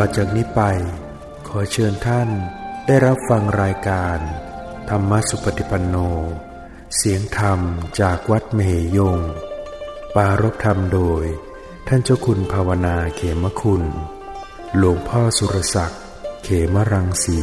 [0.00, 0.62] ต่อจากนี้ไป
[1.48, 2.28] ขอเชิญท่าน
[2.86, 4.18] ได้รับฟังรายการ
[4.90, 5.96] ธรรมสุปฏิปันโน
[6.96, 7.60] เสียงธรรม
[8.00, 8.60] จากวัดเม
[8.94, 9.18] หยง
[10.14, 11.24] ปารบธรรมโดย
[11.88, 13.82] ท่านเจ้าคุณภาวนาเขมคุณ
[14.76, 16.02] หลวงพ่อสุรศักดิ์
[16.44, 17.40] เขมรังสี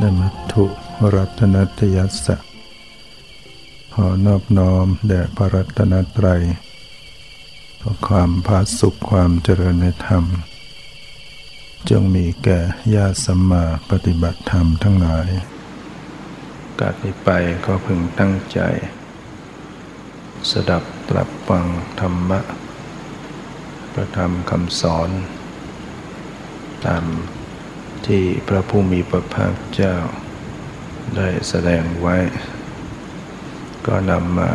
[0.00, 2.36] นมัตถุ รัตนัตยัสสะ
[3.94, 6.42] ขอนอบน้อมแด่พระรัตนตรัย
[7.80, 10.24] ขอความพาสุขความเจริญในธรรม
[11.90, 12.60] จงมีแก่
[12.94, 15.28] ญาติสัมมาปฏิบัติธรรมทั้งหลาย
[16.80, 17.30] กาดนี้ไป
[17.66, 18.60] ก็พึงตั้งใจ
[20.50, 21.66] สดับตรับฟัง
[22.00, 22.40] ธรรมะ
[23.92, 25.10] ประธรรมคำสอน
[26.86, 27.04] ตาม
[28.06, 29.96] ที่พระผู้มีพระภาคเจ้า
[31.16, 32.16] ได้แสดงไว้
[33.86, 34.50] ก็นำมา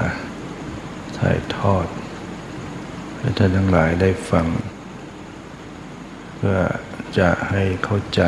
[1.18, 1.88] ถ่ายทอด
[3.18, 4.48] ให้ท่านทั้งหลายได้ฟัง
[6.36, 6.60] เพื่อ
[7.20, 8.22] จะให้เข้าใจ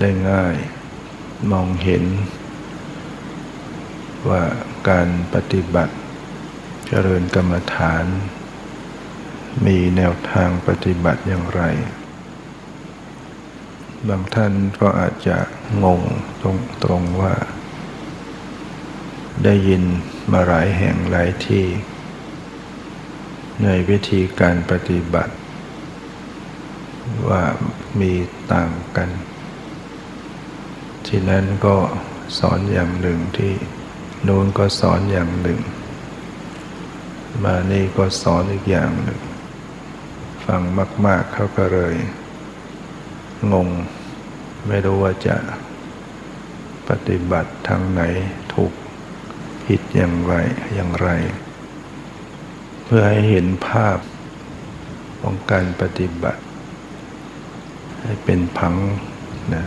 [0.00, 0.56] ได้ง่าย
[1.52, 2.04] มองเห็น
[4.28, 4.42] ว่า
[4.88, 5.94] การปฏิบัติ
[6.86, 8.04] เจริญกรรมฐาน
[9.66, 11.62] มีแนวทางปฏิบัติอย่างไร
[14.06, 15.38] บางท่านก็อาจจะ
[15.84, 16.00] งง
[16.40, 17.34] ตรงตรงว่า
[19.44, 19.82] ได้ยิน
[20.32, 21.66] มาหลายแห่งหลายที่
[23.64, 25.34] ในวิธีการปฏิบัติ
[27.28, 27.42] ว่า
[28.00, 28.12] มี
[28.52, 29.10] ต่างกัน
[31.06, 31.76] ที่นั้นก็
[32.38, 33.54] สอนอย่างหนึ่งที่
[34.26, 35.60] นู้นก็สอนอย่างหนึ่ง
[37.44, 39.20] มานี่ก็สอนอีกอย่างหนึ่ง
[40.44, 40.62] ฟัง
[41.06, 41.94] มาก ๆเขาก็เลย
[43.52, 43.68] งง
[44.66, 45.36] ไม่รู้ว่าจะ
[46.88, 48.02] ปฏิบัติทางไหน
[48.54, 48.72] ถูก
[49.66, 50.34] ผิดอย่างไร
[50.74, 51.08] อย่างไร
[52.84, 53.98] เพื่อให้เห็นภาพ
[55.20, 56.42] ของการปฏิบัติ
[58.02, 58.74] ให้เป็นผัง
[59.54, 59.64] นะ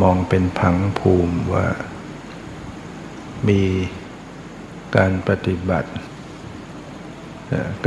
[0.00, 1.66] มองเป็นผังภูมิว่า
[3.48, 3.62] มี
[4.96, 5.90] การปฏิบัติ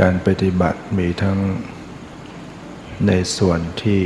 [0.00, 1.38] การปฏิบัติมีทั้ง
[3.06, 4.02] ในส่วนที่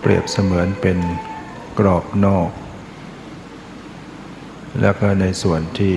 [0.00, 0.98] เปรียบเสมือนเป็น
[1.78, 2.50] กรอบนอก
[4.80, 5.96] แล้วก็ในส่วนที่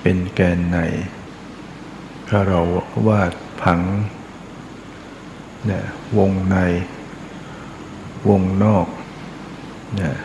[0.00, 0.78] เป็นแกนใน
[2.28, 2.60] ถ้าเรา
[3.06, 3.32] วาด
[3.62, 3.80] ผัง
[5.66, 5.84] เนี่ย
[6.18, 6.56] วงใน
[8.28, 8.86] วงนอก
[9.96, 10.16] เนี่ย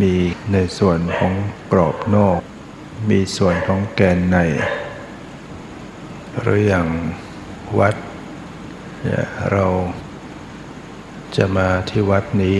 [0.00, 0.14] มี
[0.52, 1.32] ในส่วนของ
[1.72, 2.40] กรอบนอก
[3.10, 4.38] มีส่วนของแกนใน
[6.40, 6.88] หรืออย่าง
[7.78, 7.94] วัด
[9.02, 9.66] เนี่ยเรา
[11.36, 12.58] จะมาที่วัดนี้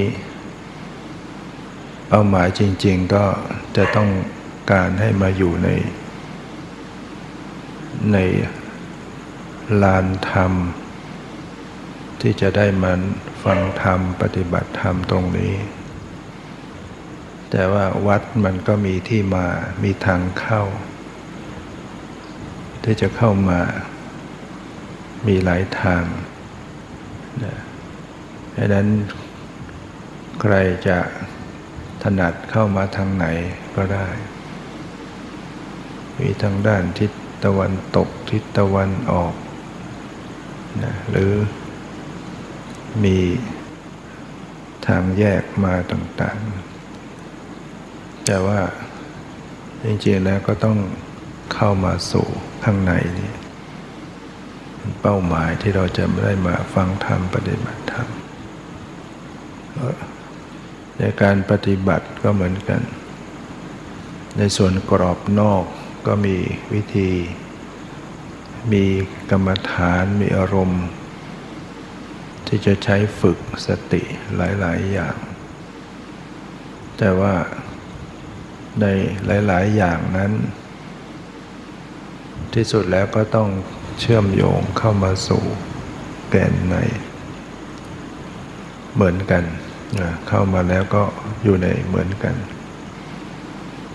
[2.09, 3.25] เป้าหมายจริง ๆก็
[3.77, 4.11] จะต้อง
[4.73, 5.69] การให้มาอยู่ใน
[8.13, 8.19] ใน
[9.83, 10.53] ลานธรรม
[12.21, 13.01] ที่จะได้มัน
[13.43, 15.55] ฟังธรรม ปฏิบัติธรรมตรงนี้
[17.51, 19.47] แต่ว่าวัดมันก็มีที่มา
[19.83, 20.63] มีทางเข้า
[22.85, 23.61] ที่จะเข้ามา
[25.27, 26.05] มีหลายทาง
[27.45, 27.57] นะ
[28.57, 28.89] ดังนั้น
[30.41, 30.55] ใคร
[30.89, 30.99] จะ
[32.03, 33.27] ถนัดเข้ามาทางไหน
[33.77, 34.09] ก็ได้
[36.19, 37.11] มีทางด้านทิศ
[37.45, 39.35] ตะวันตกทิศตะวันออก
[40.83, 41.33] นะหรือ
[43.05, 43.19] มี
[44.87, 48.61] ทางแยกมาต่างๆ แต่ว่า
[49.85, 50.79] จริงๆแล้วก็ต้อง
[51.55, 52.29] เข้ามาสู่
[52.65, 53.33] ข้างในนี่
[55.03, 58.09] เป้าหมายที่เราจะได้มาฟังธรรมปฏิบัติธรรม
[60.99, 62.81] ในการปฏิบัติก็เหมือนกัน
[64.39, 65.65] ในส่วนกรอบนอก
[66.07, 66.37] ก็มี
[66.73, 67.11] วิธี
[68.73, 68.85] มี
[69.31, 70.85] กรรมฐานมีอารมณ์
[72.47, 74.03] ที่จะใช้ฝึกสติ
[74.37, 75.17] หลาย ๆ อย่าง
[76.99, 77.35] แต่ว่า
[78.81, 78.87] ใน
[79.47, 80.33] หลาย ๆ อย่างนั้น
[82.55, 83.49] ที่สุดแล้วก็ต้อง
[84.01, 85.45] เชื่อมโยงเข้ามาสู่
[86.31, 86.77] แกนใน
[88.95, 89.45] เหมือนกัน
[90.29, 91.03] เข้ามาแล้วก็
[91.45, 92.35] อยู่ในเหมือนกัน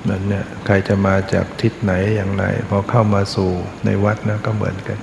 [0.10, 3.52] นั้นเนี่ยใครจะมาจากทิศไหนอย่างไรพอเข้ามาสู่
[3.86, 5.00] ในวัดนะก็เหมือนกัน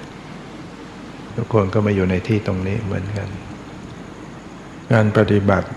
[1.36, 3.28] ทุกคนก็มาอยู่ในที่ตรงนี้เหมือนกัน
[4.92, 5.68] การปฏิบัติ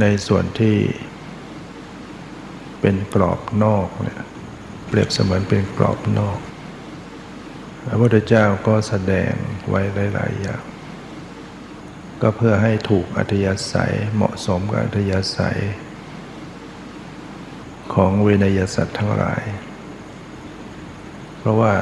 [0.00, 0.76] ในส่วนที่
[2.80, 4.20] เป็นกรอบนอกเนี่ย
[4.88, 6.38] เปรียบเสมือนเป็นกรอบนอก
[7.84, 9.32] พระพุทธเจ้าก็แสดง
[9.68, 9.80] ไว้
[10.14, 10.62] หลาย ๆ อย่าง
[12.22, 15.60] ก็เพื่อให้ถูกอัธยาศัยเหมาะสมกับอัธยาศัย
[17.94, 19.42] ของเวนยสัตว์ทั้งหลาย
[21.38, 21.74] เพราะว่า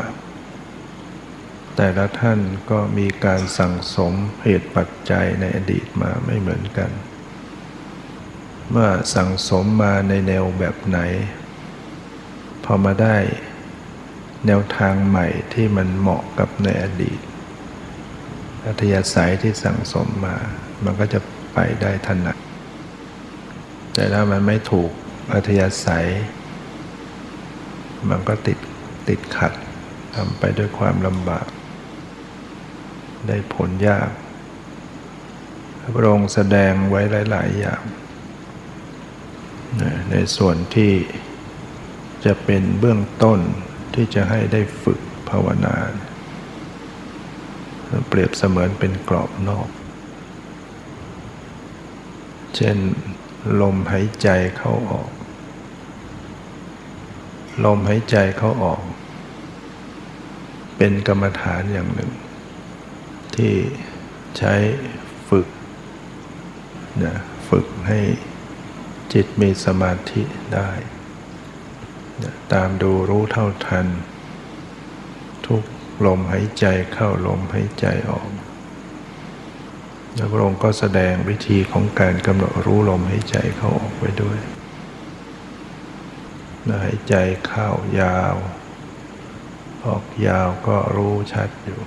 [1.77, 2.41] แต่ละท่าน
[2.71, 4.12] ก็มีการสั่งสม
[4.43, 6.91] เหตุปัจจัยในอดีตมาไม่เหมือนกัน
[8.71, 10.99] เมื่อสั่งสมมาในแนวแบบไหน
[12.65, 13.17] พอมาได้
[14.47, 17.21] แนวทางใหม่ที่มันเหมาะกับในอดีต
[18.67, 20.37] อัธยาศัยที่สั่งสมมา
[20.85, 21.21] มันก็จะ
[21.55, 22.37] ไปได้ถนัด
[23.95, 24.91] แต่ถ้ามันไม่ถูก
[25.33, 26.07] อัธยาศัย
[28.11, 28.59] มันก็ติด
[29.09, 29.53] ติดขัด
[30.15, 31.47] ทำไปด้วยความลำบาก
[33.27, 34.11] ได้ผลยาก
[35.97, 37.83] พระองค์แสดงไว้หลาย ๆ อย่าง
[40.11, 40.93] ในส่วนที่
[42.25, 43.41] จะเป็นเบื้องต้น
[43.95, 45.75] ที่จะให้ได้ฝึกภาวนา
[48.09, 49.69] เปรียบเสมือนเป็นกรอบนอก
[52.57, 52.79] เช่น
[53.61, 55.11] ลมหายใจเข้าออก
[57.65, 58.83] ลมหายใจเข้าออก
[60.77, 62.13] เป็นกรรมฐานอย่างหนึ่ง
[63.35, 63.53] ที่
[64.39, 64.55] ใช้
[65.29, 65.49] ฝึก
[67.05, 67.17] นะ
[67.49, 68.01] ฝึกให้
[69.13, 70.23] จิตมีสมาธิ
[70.55, 70.71] ได้
[72.53, 73.87] ตามดูรู้เท่าทัน
[76.05, 78.29] ลมหายใจเข้าลมหายใจออก
[80.15, 84.39] แล้วพระองค์ก็แสดงวิธีของการกำหนดรู้ลมหายใจเข้าออกไปด้วย
[86.85, 87.15] หายใจ
[87.47, 87.69] เข้า
[88.01, 88.37] ยาว
[89.87, 91.81] ออกยาวก็รู้ชัดอยู่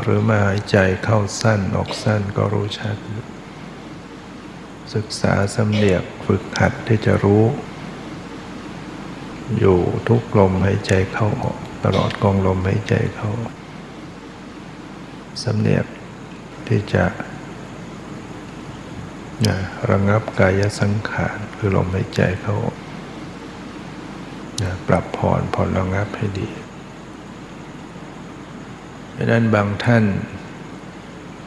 [0.00, 3.24] หรือมาหายใจเข้าสั้นออกสั้นก็รู้ชัดอยู่
[4.94, 7.44] ศึกษาสำเนียกฝึกหัดที่จะรู้
[9.58, 9.78] อยู่
[10.08, 13.30] ทุกลมหายใจเข้าออก ตลอดกองลมหายใจเข้า
[15.42, 15.86] สำเนียก
[16.68, 17.04] ที่จะ
[19.90, 22.56] ระงับกายสังขารคือลมหายใจเข้า
[24.88, 26.48] ปรับผ่อนผ่อนระงับให้ดี
[29.16, 30.04] ดังนั้นบางท่าน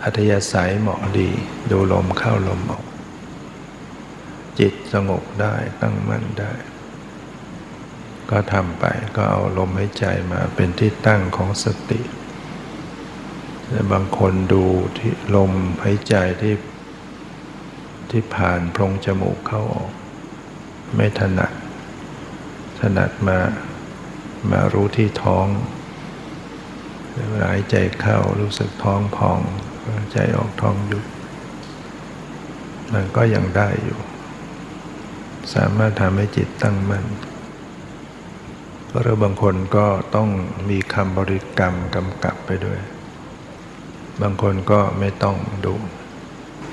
[0.03, 1.29] อัธยาศัยเหมาะดี
[1.71, 2.85] ดูลมเข้าลมออก
[4.59, 6.51] จิตสงบได้ตั้งมั่นได้
[8.31, 8.85] ก็ทำไป
[9.15, 12.01] ก็เอาลมหายใจมาเป็นที่ตั้งของสติ
[13.67, 14.65] แต่บางคนดู
[14.97, 15.51] ที่ลม
[15.83, 16.55] หายใจที่
[18.11, 19.91] ที่ผ่านโพรงจมูกเข้าออก
[20.95, 21.53] ไม่ถนัด
[22.79, 23.39] ถนัดมา
[24.51, 25.47] มารู้ที่ท้อง
[27.29, 29.39] เวลาหายใจเข้ารู้สึกท้องพอง
[30.11, 31.05] ใจออกท้องยุบ
[32.93, 33.99] มันก็ยังได้อยู่
[35.53, 37.05] สามารถทำให้จิตตั้งมั่น
[38.99, 40.29] หรือบางคนก็ต้อง
[40.69, 42.79] มีคำบริกรรมกำกับไปด้วย
[44.21, 45.75] บางคนก็ไม่ต้องดู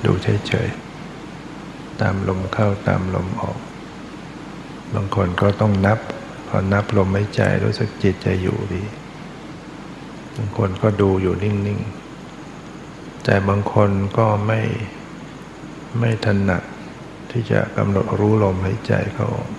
[0.05, 3.59] ดูเฉยๆ ตามลมเข้าตามลมออก
[4.95, 5.99] บางคนก็ต้องนับ
[6.47, 8.83] พอนับลมไม่ใจรู้สึกจิตจะอยู่ดี
[10.35, 14.61] บางคนก็ดูอยู่นิ่งๆ แต่บางคนก็ไม่
[15.99, 16.63] ไม่ถนัด
[17.31, 19.49] ที่จะกำหนดรู้ลมหายใจเขาออก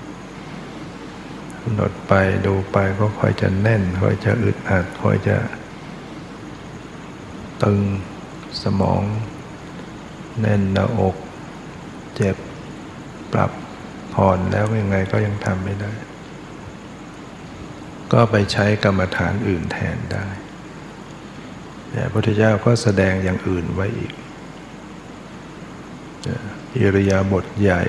[1.67, 2.15] กำหนดไป
[2.47, 5.37] ดูไปก็ค่อยจะแน่น ค่อยจะอึดอัด ค่อยจะ
[7.63, 7.81] ตึง
[8.63, 9.03] สมอง
[10.41, 11.17] แน่นหน้าอก
[12.15, 12.37] เจ็บ
[13.33, 13.51] ปรับ
[14.15, 15.93] ผ่อนแล้วยังไงก็ยังทำไม่ได้
[18.13, 20.27] ก็ไปใช้กรรมฐานอื่นแทนได้
[21.91, 24.13] แต่พระพุทธเจ้าก็แสดงอย่างอื่นไว้อีก
[26.77, 27.83] อิริยาบถใหญ่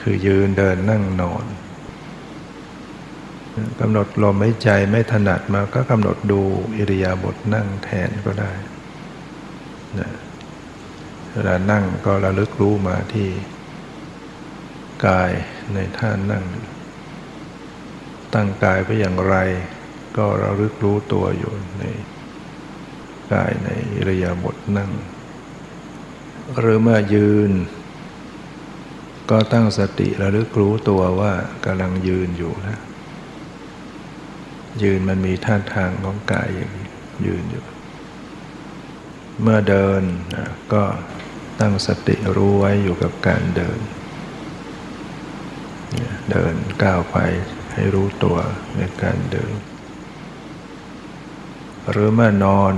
[0.00, 1.44] คือยืนเดินนั่งนอน
[3.80, 6.40] กำหนดลมหายใจไม่ถนัดมาก็กำหนดดู
[6.76, 8.52] อิริยาบถนั่งแทนก็ได้
[9.98, 10.10] นะ
[11.32, 13.28] เวลานั่งก็ระลึกรู้มาที่
[15.06, 15.30] กาย
[15.74, 16.44] ในท่านั่ง
[18.34, 19.36] ตั้งกายไปอย่างไร
[20.16, 21.84] ก็ระลึกรู้ตัวอยู่ใน
[23.32, 24.90] กายในอิริยาบถนั่ง
[26.58, 27.52] หรือเมื่อยืน
[29.30, 31.32] ก็ตั้งสติระลึกรู้ตัวว่า
[31.64, 32.80] กำลังยืนอยู่แล้ว
[34.82, 36.88] ยืนมันมีท่าทางของกายอย่างนี้
[37.26, 37.64] ยืนอยู่
[39.42, 40.02] เมื่อเดิน
[40.72, 40.84] ก็
[41.60, 43.78] ตั้งสติรู้ไว้อยู่กับการเดิน
[46.30, 47.16] เดินก้าวไป
[47.72, 48.38] ให้รู้ตัว
[48.76, 49.52] ในการเดิน
[51.90, 52.74] หรือเมื่อนอน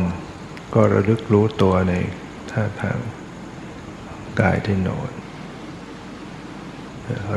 [0.75, 1.95] ก็ระลึกรู้ตัวใน
[2.51, 2.99] ท่าทาง
[4.41, 5.11] กายที่นอน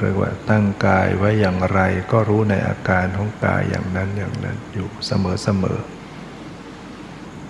[0.01, 1.79] เรียกว่าตั้งกายไว้อย่างไร
[2.11, 5.79] ก็รู้ในอาการของกายอย่างนั้นอย่างนั้นอยู่เสมอเสมอ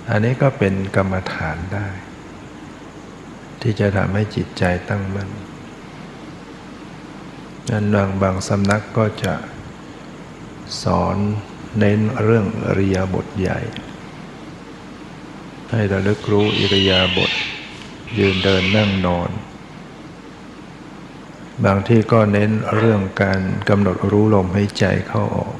[0.09, 1.87] อันนี้ก็เป็นกรรมฐานได้
[3.61, 5.29] ที่จะทำให้จิตใจตั้งมั่น
[7.69, 9.33] นั้นบางบางสำนักก็จะ
[10.83, 11.17] สอน
[11.77, 13.59] เน้นเรื่องอริยบทใหญ่
[15.71, 17.31] ให้ระลึกรู้อิริยาบถ
[18.17, 19.29] ยืนเดินนั่งนอน
[21.63, 25.55] บางที่ก็เน้นเรื่องการกำหนดรู้ลมให้ใจเข้าออก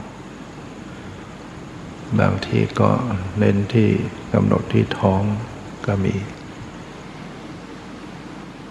[2.20, 2.92] บางที่ก็
[3.40, 3.90] เน้นที่
[4.34, 5.24] กำหนดที่ท้อง
[5.86, 6.16] ก็มี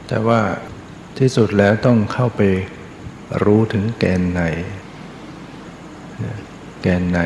[0.06, 0.40] แต่ว่า
[1.18, 2.42] ที่สุดแล้วต้องเข้าไป
[3.44, 4.40] รู้ถึงแกนใน
[6.82, 7.18] แกนใน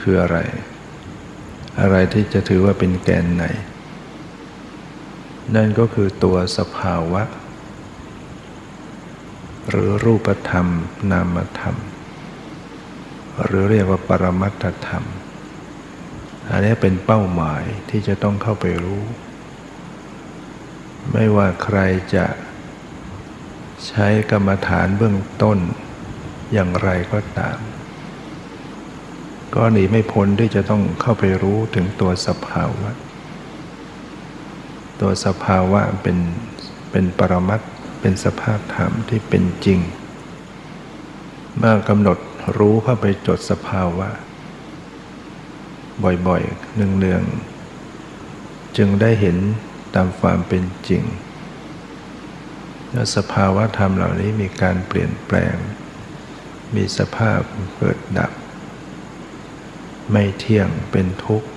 [0.00, 0.38] คืออะไร
[1.80, 3.44] อะไรที่จะถือว่าเป็นแกนใน
[5.54, 7.22] นั่นก็คือตัวสภาวะ
[9.72, 10.66] หรือรูปธรรม
[11.10, 11.76] นามธรรม
[13.44, 15.04] หรือเรียกว่าปรมัตถธรรม
[16.48, 19.02] อันนี้เป็นเป้าหมายที่จะต้องเข้าไปรู้
[21.12, 21.78] ไม่ว่าใคร
[22.14, 22.26] จะ
[23.86, 25.58] ใช้กรรมฐานเบื้องต้น
[26.52, 27.58] อย่างไรก็ตาม
[29.54, 32.90] ก็หนีไม่พ้นที่จะต้องเข้าไปรู้ถึงตัวสภาวะ
[35.00, 36.18] ตัวสภาวะเป็น
[36.90, 37.60] เป็นปรมัต
[38.02, 39.80] เป็นสภาพธรรมที่เป็นจริง
[41.56, 42.18] เมื่อกำหนด
[42.58, 44.08] รู้เข้าไปจดสภาวะ
[46.26, 49.36] บ่อยๆเนืองๆจึงได้เห็น
[49.94, 51.02] ตามความเป็นจริง
[52.92, 55.54] และสภาวะธรรมเหล่านี้มีการเปลี่ยนแปลง
[56.74, 57.40] มีสภาพ
[57.76, 58.32] เกิดดับ
[60.10, 61.48] ไม่เที่ยงเป็นทุกข์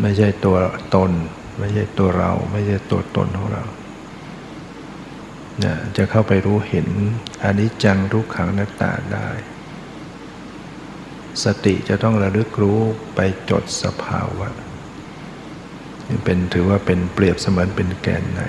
[0.00, 0.56] ไม่ใช่ตัว
[0.94, 1.10] ตน
[1.58, 3.64] ไม่ใช่ตัวเรา ไม่ใช่ตัวตนของเรา
[5.62, 6.88] นี่ยจะเข้าไปรู้เห็น
[7.44, 9.28] อนิจจังทุกขังนัตตาได้
[11.44, 12.80] สติจะต้องระลึกรู้
[13.14, 14.48] ไปจดสภาวะ
[16.24, 18.40] เป็นถือว่าเป็นเปรียบเสมือนเป็นแกนใน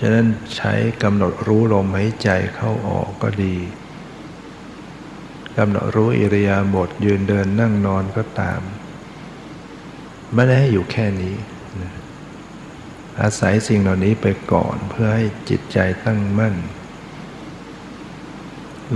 [0.00, 0.26] ฉะนั้น
[0.56, 3.56] ใช้กำหนดรู้ลมหายใจเข้าออกก็ดี
[5.58, 8.60] กำหนดรู้อิริยาบถยืนเดินนั่งนอนก็ตาม
[10.34, 11.34] ไม่ได้ให้อยู่แค่นี้
[13.22, 16.54] อาศัยสิ่งเหล่านี้ไปก่อนเพื่อให้จิตใจตั้งมั่น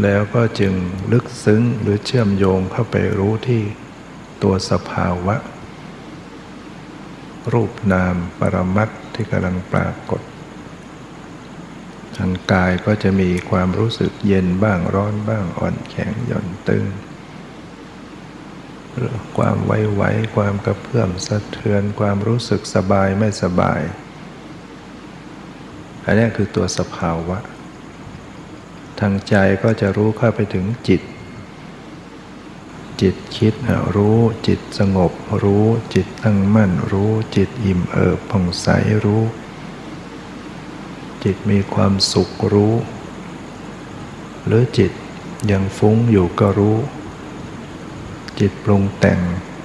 [0.02, 0.74] แล้วก็จึง
[1.12, 3.62] ลึกซึ้งหรือเชื่อมโยงเข้าไปรู้ที่
[4.42, 5.36] ตัวสภาวะ
[7.52, 10.22] รูปนามปรมัตที่กำลังปรากฏ
[12.16, 16.84] ทางกายก็จะมีความรู้สึกเย็นบ้างร้อนบ้างอ่อนแข็งหย่อนตึง
[19.36, 20.02] ความไว้ไหว
[20.36, 23.80] ความกระเพื่อมสะเทือนความรู้สึกสบายไม่สบาย
[26.10, 27.38] อันนี้คือตัวสภาวะ
[29.00, 31.00] ทางใจก็จะรู้เข้าไปถึงจิต
[33.00, 33.54] จิตคิด
[33.96, 35.12] รู้จิตสงบ
[35.42, 38.66] รู้จิตตั้งมั่น รู้จิตอิ่มเอิบผ่องใส
[39.04, 39.22] รู้
[41.24, 42.74] จิตมีความสุขรู้
[44.46, 44.92] หรือจิต
[45.50, 46.76] ยังฟุ้งอยู่ก็รู้
[48.40, 49.20] จิตปรุงแต่ง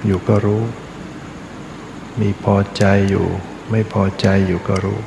[0.06, 0.62] อยู่ก็รู้
[2.20, 3.26] มีพอใจอยู่
[3.70, 5.00] ไม่พอใจอยู่ก็รู้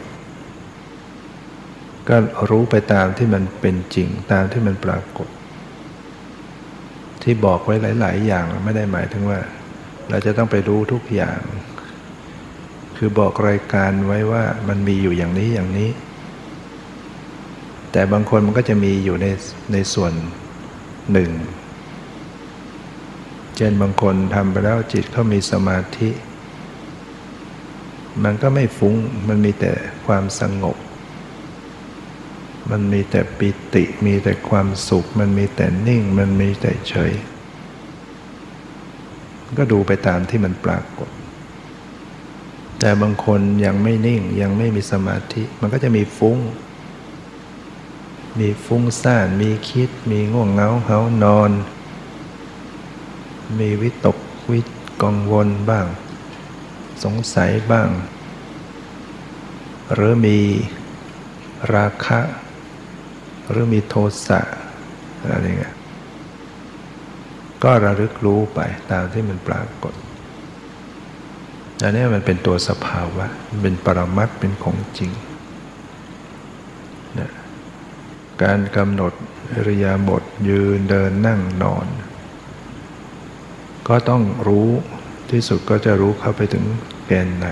[2.10, 2.18] ก็
[2.50, 5.28] รู้ไปตามที่มันเป็นจริงตามที่มันปรากฏ
[7.24, 9.40] ที่บอกไว้หลาย ๆ อย่างไม่ได้หมายถึงว่า
[10.10, 11.40] เราจะต้องไปรู้ทุกอย่าง
[12.98, 15.90] คือบอกรายการไว้ว่ามันมีอยู่อย่างนี้อย่างนี้
[17.92, 19.28] แต่บางคนมันก็จะมีอยู่ใน
[19.74, 20.14] ในส่วน
[21.12, 21.32] หนึ่ง
[23.56, 26.10] เช่นบางคนทำไปแล้วจิตเขามีสมาธิ
[28.24, 28.96] มันก็ไม่ฟุง้ง
[29.28, 29.72] มันมีแต่
[30.08, 30.78] ความสงบ
[32.72, 37.14] มันมีแต่ปิติ มีแต่ความสุข มันมีแต่นิ่ง มันมีแต่เฉย
[39.58, 41.10] ก็ดูไปตามที่มันปรากฏ
[42.80, 46.38] แต่บางคนยังไม่นิ่งยังไม่มีสมาธิ มันก็จะมีฟุง้ง
[48.40, 51.52] มีฟุ้งซ่าน มีคิด มีง่วงเหงาเหานอน
[53.60, 54.18] มีวิตก
[54.52, 54.60] วิ
[55.02, 55.86] กังวลบ้าง
[57.04, 57.90] สงสัยบ้าง
[59.94, 60.38] หรือมี
[61.74, 62.20] ราคะ
[63.50, 63.96] หรือมีโท
[64.28, 64.42] สะ
[65.32, 65.76] อะไรเงี้ย
[67.64, 68.60] ก็ระลึกรู้ไป
[68.92, 69.94] ตามที่มันปรากฏ
[71.84, 73.26] อันนี้มันเป็นตัวสภาวะ
[73.64, 75.12] เป็นปรมัตเป็นของจริง
[77.20, 77.32] นะ
[78.44, 79.14] การกำหนด
[79.54, 81.88] อริยาบทยืนเดินนั่งนอน
[83.88, 84.70] ก็ต้องรู้
[85.32, 86.66] ที่สุดก็จะรู้เข้าไปถึง
[87.08, 87.48] แกนไหน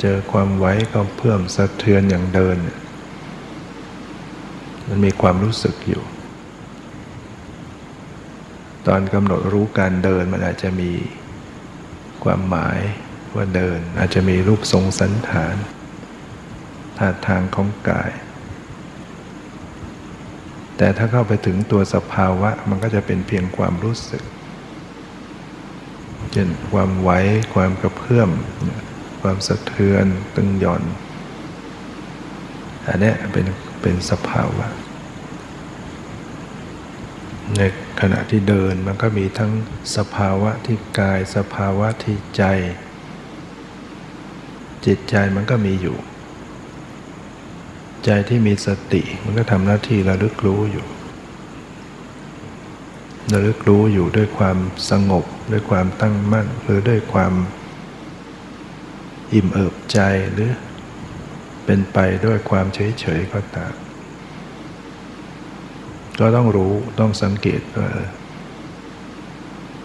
[0.00, 2.56] เจอความไว้ก็เพิ่มสะเทือนอย่างเดิน
[4.90, 6.04] มันมีความรู้สึกอยู่
[8.86, 10.90] ตอนกำหนดรู้การเดินมันอาจจะมี
[12.24, 12.80] ความหมาย
[13.34, 15.56] ว่าเดิน อาจจะมีรูปทรงสันฐาน
[16.98, 18.12] ท่าทางของกาย
[20.76, 24.24] แต่ถ้าเข้าไปถึงตัวสภาวะมันก็จะเป็นเพียงความรู้สึก
[26.32, 27.10] เช่นความไหว
[27.54, 28.30] ความกระเพื่อม
[29.20, 30.06] ความสะเทือน
[30.36, 30.82] ตึงหย่อน
[32.86, 33.46] อันนี้เป็น
[33.80, 34.66] เป็นสภาวะ
[37.56, 37.62] ใน
[38.00, 39.52] ขณะที่เดินมันก็มีทั้ง
[39.96, 42.44] สภาวะที่กายสภาวะที่ใจ
[44.86, 45.96] จิตใจมันก็มีอยู่
[48.04, 50.86] ใจที่มีสติมันก็ทำหน้าที่ระลึกรู้อยู่
[53.32, 54.58] ระลึกรู้อยู่ด้วยความ
[54.90, 57.32] สงบ ด้วยความตั้งมั่น หรือด้วยความ
[59.32, 60.00] อิ่มเอิบใจ
[60.32, 60.50] หรือ
[61.72, 63.74] เป็นไปด้วยความเฉยเฉยก็ตาม
[66.20, 67.88] ก็ต้องรู้ต้องสังเกตว่า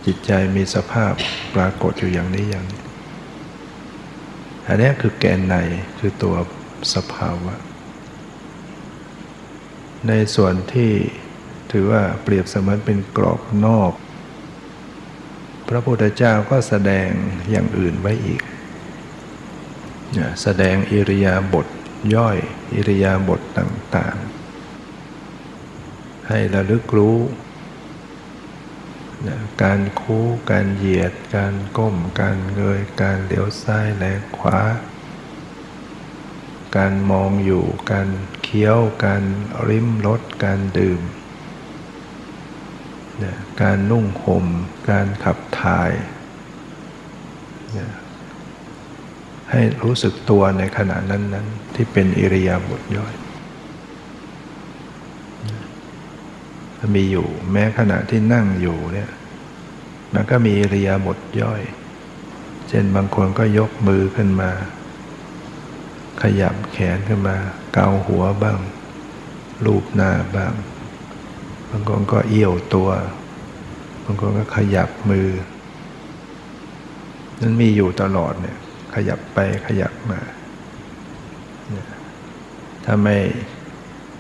[0.06, 1.14] จิตใจมีสภาพ
[1.56, 2.84] ปรากฏอยู่อย่างนี้อย่างนี้
[4.68, 5.56] อันนี้คือแกนใน
[6.00, 6.36] คือตัว
[6.94, 7.56] สภาวะ
[10.08, 10.92] ในส่วนที่
[11.72, 13.94] ถือว่าเปรียบเสมือนเป็นกรอบนอก
[15.70, 17.10] พระพุทธเจ้าก็แสดง
[17.52, 18.42] อย่างอื่นไว้อีก
[20.42, 21.68] แสดงอิริยาบถ
[22.16, 22.38] ย่อย
[22.74, 24.36] อิริยาบถต่างๆ
[26.28, 27.18] ให้ระลึกรู้
[29.64, 34.60] การคู้การเหยียด การก้ม การเงย การเลี้ยวซ้ายและขวา
[36.78, 38.10] การมองอยู่ การ
[38.44, 39.24] เคี้ยว การ
[39.70, 41.02] ริมรส การดื่ม
[43.62, 44.46] การนุ่งห่ม
[44.90, 45.92] การขับถ่าย
[49.52, 53.14] ให้รู้สึกตัวในขณะนั้นๆ ที่เป็นอิริยาบถย่อย
[56.96, 59.10] มีอยู่แม้ขณะที่นั่งอยู่เนี่ย
[60.14, 61.62] มันก็มีอิริยาบถย่อย
[62.70, 64.52] เช่นบางคนก็ยกมือขึ้นมา
[66.22, 67.38] ขยับแขนขึ้นมา
[67.74, 68.58] เกาหัวบ้าง
[69.66, 70.54] รูปหน้าบ้าง
[71.70, 72.90] บางคนก็เอี้ยวตัว
[74.04, 75.28] บางคนก็ขยับมือ
[77.42, 78.58] นั้นมีอยู่ตลอดเนี่ย
[78.96, 80.20] ขยับไปขยับมา
[82.86, 83.18] ถ้าไม่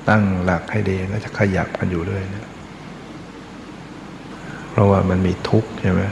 [0.10, 2.48] ตั้งหลักให้ดีก็จะขยับกันอยู่เรื่อยเนี่ย
[4.70, 6.04] เพราะว่ามันมีทุกข์ใช่ไหม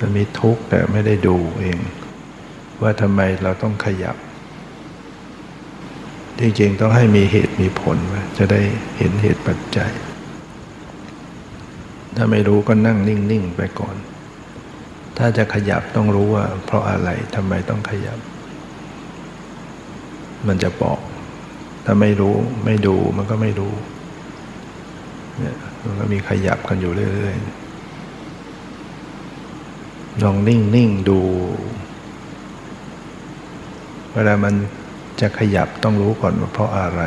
[0.00, 1.78] มันมีทุกข์แต่ไม่ได้ดูเอง
[2.82, 4.16] ว่าทำไมเราต้องขยับ
[6.40, 7.96] จริงๆต้องให้มีเหตุมีผล
[8.38, 8.60] จะได้
[8.98, 9.92] เห็นเหตุปัจจัย
[12.16, 13.96] ถ้าไม่รู้ก็นั่งนิ่ง ๆ ไปก่อน
[15.18, 18.18] ถ้าจะขยับต้องรู้ว่า เพราะอะไรทำไมต้องขยับ
[20.46, 20.98] มันจะบอก
[21.84, 23.74] ถ้าไม่รู้ไม่ดูมันก็ไม่รู้
[25.38, 27.64] เนี่ยมันก็มีขยับกันอยู่เรื่อยๆ
[30.22, 31.20] ลองนิ่งๆดู
[34.14, 34.54] เวลามัน
[35.20, 37.02] จะขยับต้องรู้ก่อนว่าเพราะอะไร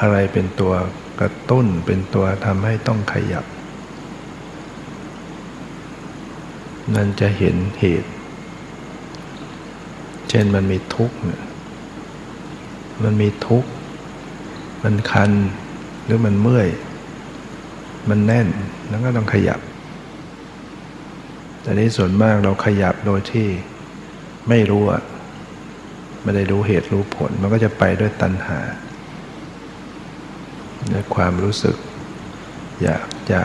[0.00, 0.72] อะไรเป็นตัว
[1.20, 3.44] กระตุ้นเป็นตัวทำให้ต้องขยับ
[6.94, 8.10] นั่นจะเห็นเหตุ
[10.28, 11.16] เช่นมันมีทุกข์
[13.04, 13.70] มันมีทุกข์
[14.84, 15.30] มันคัน
[16.04, 16.68] หรือมันเมื่อย
[18.08, 18.48] มันแน่น
[18.88, 19.60] แล้วก็ต้องขยับ
[21.62, 23.48] แต่นี้ส่วนมากเราขยับโดยที่
[24.48, 25.02] ไม่รู้อะ
[26.22, 28.58] ไม่ได้รู้เหตุรู้ผล มันก็จะไปด้วยตัณหา
[30.92, 31.76] ด้วยความรู้สึก
[32.82, 33.40] อยากจะ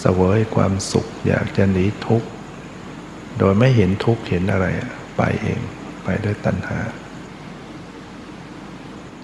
[0.00, 2.28] เสวยความสุข อยากจะหนีทุกข์
[3.40, 4.66] โดยไม่เห็นทุกข์เห็นอะไร
[5.16, 5.60] ไปเอง
[6.04, 6.80] ไปด้วยตัณหา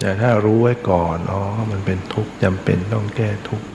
[0.00, 3.66] แต่ถ้ารู้ไว้ก่อนอ๋อมันเป็นทุกข์จำเป็นต้องแก้ทุกข์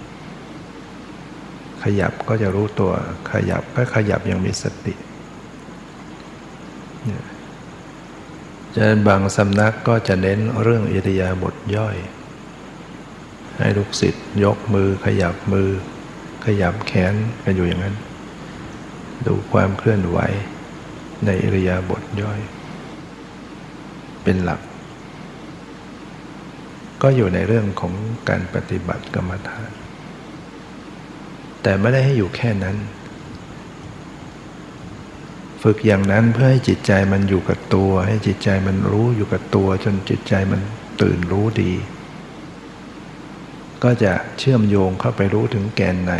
[1.84, 2.92] ขยับก็จะรู้ตัว
[3.32, 4.94] ขยับก็ขยับอย่างมีสติ
[7.06, 7.26] เนี่ย
[8.76, 11.98] จะบางสำนักก็จะเน้นเรื่องอิริยาบถย่อย
[13.58, 15.70] ให้ลูกศิษย์ยกมือขยับมือ
[16.46, 17.96] ขยับแขนกันอยู่อย่างนั้น
[19.28, 20.20] ดูความเคลื่อนไหว
[21.26, 22.40] ในอิริยาบถย่อย
[24.24, 24.62] เป็นหลัก
[27.02, 27.94] ก็อยู่ในเรื่องของ
[28.30, 29.70] การปฏิบัติกรรมฐาน
[31.62, 32.78] แต่ไม่ได้ให้อยู่แค่นั้น
[35.62, 40.62] ฝึกอย่างนั้นเพื่อให้จิตใจมันอยู่กับตัว ให้จิตใจมันรู้อยู่กับตัว จนจิตใจมัน
[41.02, 41.74] ตื่นรู้ดี
[43.84, 46.14] ก็จะเชื่อมโยงเข้าไปรู้ถึงแกนใน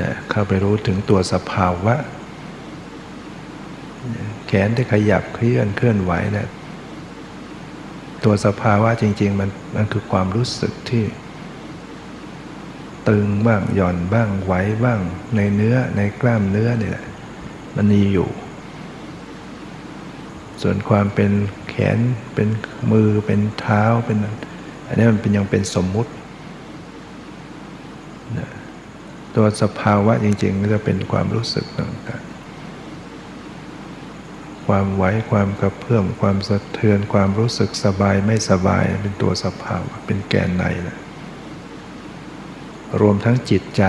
[0.00, 1.94] นะเข้าไปรู้ถึงตัวสภาวะ
[4.46, 6.48] แขนที่ขยับเคลื่อนเคลื่อนไหวเนะี่ย
[8.24, 11.04] ตัวสภาวะจริง ๆ มันมันคือความรู้สึกที่
[13.08, 15.00] ตึงบ้างหย่อนบ้างไหวบ้าง
[15.36, 17.06] ในเนื้อในกล้ามเนื้อนี่แหละ
[17.76, 18.28] มันมีอยู่
[20.62, 21.30] ส่วนความเป็น
[21.68, 21.98] แขน
[22.34, 22.48] เป็น
[22.92, 24.18] มือเป็นเท้าเป็น
[24.86, 26.10] อันนี้มันเป็นยังเป็นสมมุติ
[29.36, 32.34] ตัวสภาวะจริงๆ ก็จะเป็นความรู้สึกต่างๆ
[34.66, 40.98] ความไหวความกระเพื่อมความสะเทือนความรู้สึกสบายไม่สบายเป็นตัวสภาวะเป็นแกนในนะ
[43.00, 43.82] รวมทั้งจิตใจ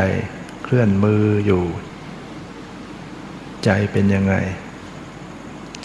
[0.63, 1.63] เคลื่อนมืออยู่
[3.65, 4.35] ใจเป็นยังไง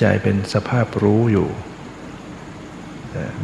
[0.01, 1.49] ใจเป็นสภาพรู้อยู่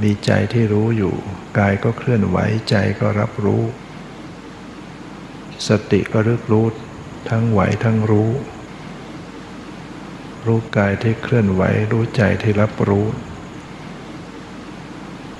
[0.03, 1.15] มีใจที่รู้อยู่
[1.59, 2.39] กายก็เคลื่อนไหว
[2.71, 3.63] ใจก็รับรู้
[5.69, 6.67] สติก็รึกรู้
[7.31, 8.31] ทั้งไหวทั้งรู้
[10.47, 13.07] รู้กายที่เคลื่อนไหว รู้ใจที่รับรู้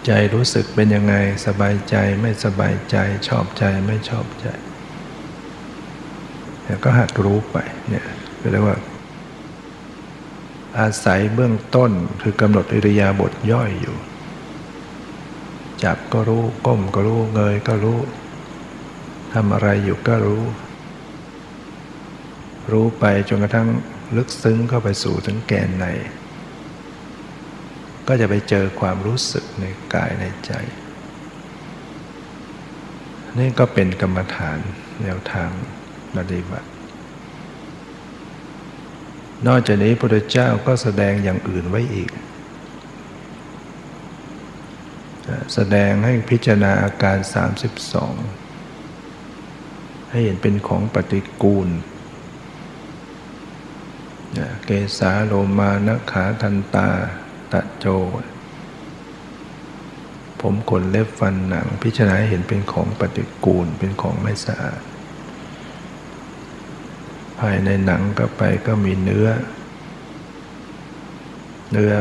[0.07, 1.15] ใจรู้สึกเป็นยังไง
[1.47, 2.97] สบายใจไม่สบายใจ
[3.29, 4.47] ชอบใจไม่ชอบใจ
[6.85, 7.57] ก็หัดรู้ไป
[7.89, 8.07] เนี่ย
[8.53, 8.77] เรียกว่า
[10.79, 13.97] อาศัยเบื้องต้นคือกำหนดอิริยาบถย่อยอยู่
[15.85, 17.99] จับก็รู้ก้มก็รู้เงยก็รู้
[19.35, 20.45] ทำอะไรอยู่ก็รู้
[22.73, 23.69] รู้ไปจนกระทั่ง
[24.17, 25.87] ลึกซึ้งเข้าไปสู่ถึงแกนใน
[28.09, 29.65] ก็จะไปเจอความรู้สึกใน
[29.95, 30.53] กายในใจ
[33.39, 34.59] นี่ก็เป็นกรรมฐาน
[35.03, 35.51] แนวทาง
[36.17, 36.69] ปฏิบัติ
[39.47, 42.11] นอกจากนี้พระเจ้าก็แสดงอย่างอื่นไว้อีก
[45.55, 47.19] แสดงให้พิจารณาอาการ
[47.87, 48.50] 32
[50.11, 51.69] ให้เห็นเป็นของปฏิกูล
[54.65, 56.89] เกสาโลมานขาทันตา
[57.53, 57.87] ตะโจ
[60.41, 64.81] ผมขนเล็บฟันหนัง พิจารณาเห็นเป็นของปฏิกูล เป็นของไม่สะอาด
[67.39, 69.29] ภายในหนังก็ไปก็มีเนื้อ
[71.73, 71.93] เนื้อ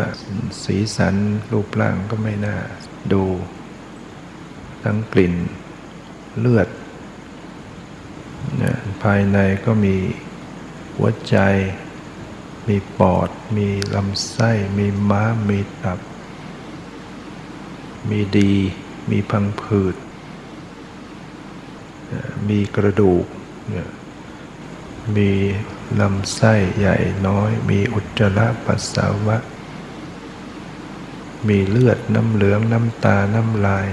[0.63, 1.15] สีสัน
[1.51, 2.57] รูปร่างก็ไม่น่า
[3.13, 3.23] ดู
[4.83, 5.33] ทั้งกลิ่น
[6.39, 6.67] เลือด
[9.03, 9.95] ภายในก็มี
[10.95, 11.38] หัวใจ
[12.67, 15.99] มีปอด มีลำไส้ มีม้า มีตับ
[18.09, 18.53] มีดี
[19.09, 19.95] มีพังผืด
[22.47, 23.25] มีกระดูก
[25.15, 25.31] มี
[25.99, 29.38] ลำไส้ใหญ่น้อย มีอุจจาระปัสสาวะ
[31.47, 33.88] มีเลือดน้ำเหลืองน้ำตา น้ำลาย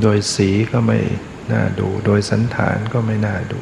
[0.00, 0.98] โดยสีก็ไม่
[1.54, 3.60] น่าดู โดยสันฐานก็ไม่น่าดู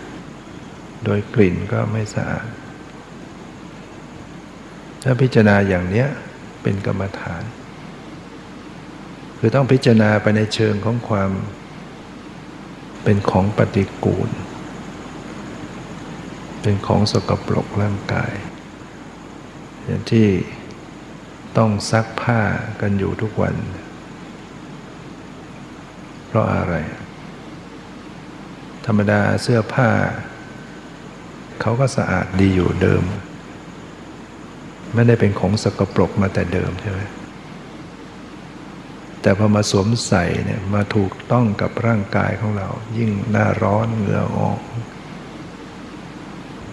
[1.04, 2.48] โดยกลิ่นก็ไม่สะอาด
[5.02, 6.06] ถ้าพิจารณาอย่างนี้
[6.62, 7.42] เป็นกรรมฐาน
[9.38, 11.30] คือต้องพิจารณาไปในเชิงของความ
[13.02, 14.30] เป็นของปฏิกูล
[16.62, 18.34] เป็นของสกปรกร่างกาย
[19.84, 20.28] อย่างที่
[21.58, 22.40] ต้องซักผ้า
[22.80, 23.54] กันอยู่ทุกวัน
[26.26, 26.74] เพราะอะไร
[28.90, 29.90] ธรรมดาเสื้อผ้า
[31.60, 33.02] เขาก็สะอาดดีอยู่เดิม
[34.94, 37.00] ไม่ได้เป็นของสกปรกมาแต่เดิมใช่ไหม
[39.22, 44.60] แต่พอมาสวมใส่เนี่ยมาถูกต้องกับร่างกายของเรา ยิ่งหน้าร้อนเหงื่อออก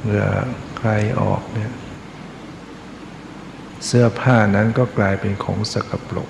[0.03, 0.27] เหงื่อ
[0.77, 0.89] ใคร
[1.21, 1.73] ออกเนี่ย
[3.85, 6.29] เสื้อผ้านั้นก็กลายเป็นของสกปรก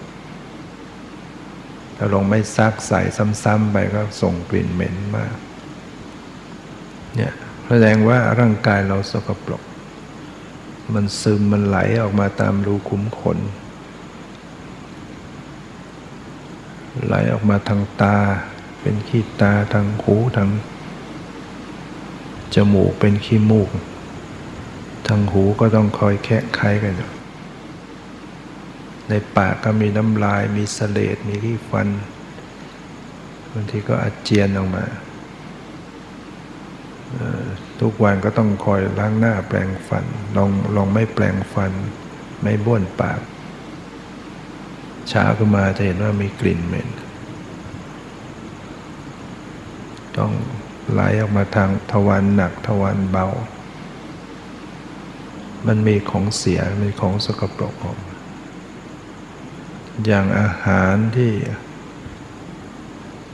[1.98, 3.02] ถ้าลงไม่ซักใส่
[3.43, 5.36] ซ้ำๆไปก็ส่งกลิ่นเหม็นมาก
[7.15, 7.34] เนี่ย
[7.67, 9.63] แสดงว่าร่างกายเราสกปรก
[10.93, 13.38] มันซึมมันไหลออกมาตามรูขุมขน
[17.06, 18.17] ไหลออกมาทางตา
[18.82, 20.49] เป็นขี้ตาทางหูทาง
[22.56, 23.69] จมูกเป็นขี้มูก
[25.08, 27.12] ทางหูก็ต้องคอยแคะไขกันอยู่
[29.10, 31.88] ในปากก็มีน้ำลายมีเสลดมีที่ฟัน
[33.51, 34.84] บางทีก็อาเจียนออกมา
[37.82, 40.06] ทุกวันก็ต้องคอยล้างหน้าแปลงฟัน
[40.38, 41.71] ลองลองไม่แปลงฟัน
[42.43, 43.21] ไม่บ้วนปาก
[45.10, 46.89] เช้าขึ้นมาจะเห็นว่ามีกลิ่นเหม็น
[50.17, 50.32] ต้อง
[50.91, 53.28] ไหลออกมาทางทวารหนักทวารเบา
[55.67, 57.99] มันมีของเสีย มีของสกปรกออก
[60.06, 61.34] อย่างอาหารที่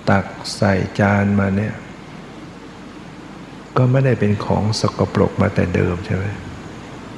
[0.10, 1.76] ตักใส่จานมาเนี่ย
[3.78, 6.26] ก็ไม่ได้เป็นของสกปรกมาแต่เดิมใช่ไหม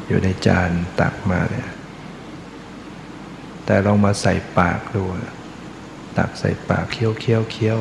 [0.07, 0.69] อยู่ในจาน
[1.01, 1.69] ตักมาเนี่ย
[3.65, 5.03] แต่ลองมาใส่ปากดู
[6.17, 7.79] ตักใส่ปากเคี้ยวเคี้ยวเคี้ยว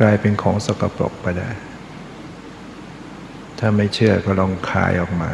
[0.00, 1.50] กลายเป็นของสกปรกไปได้
[3.58, 5.30] ถ้าไม่เชื่อก็ลองคายออกมา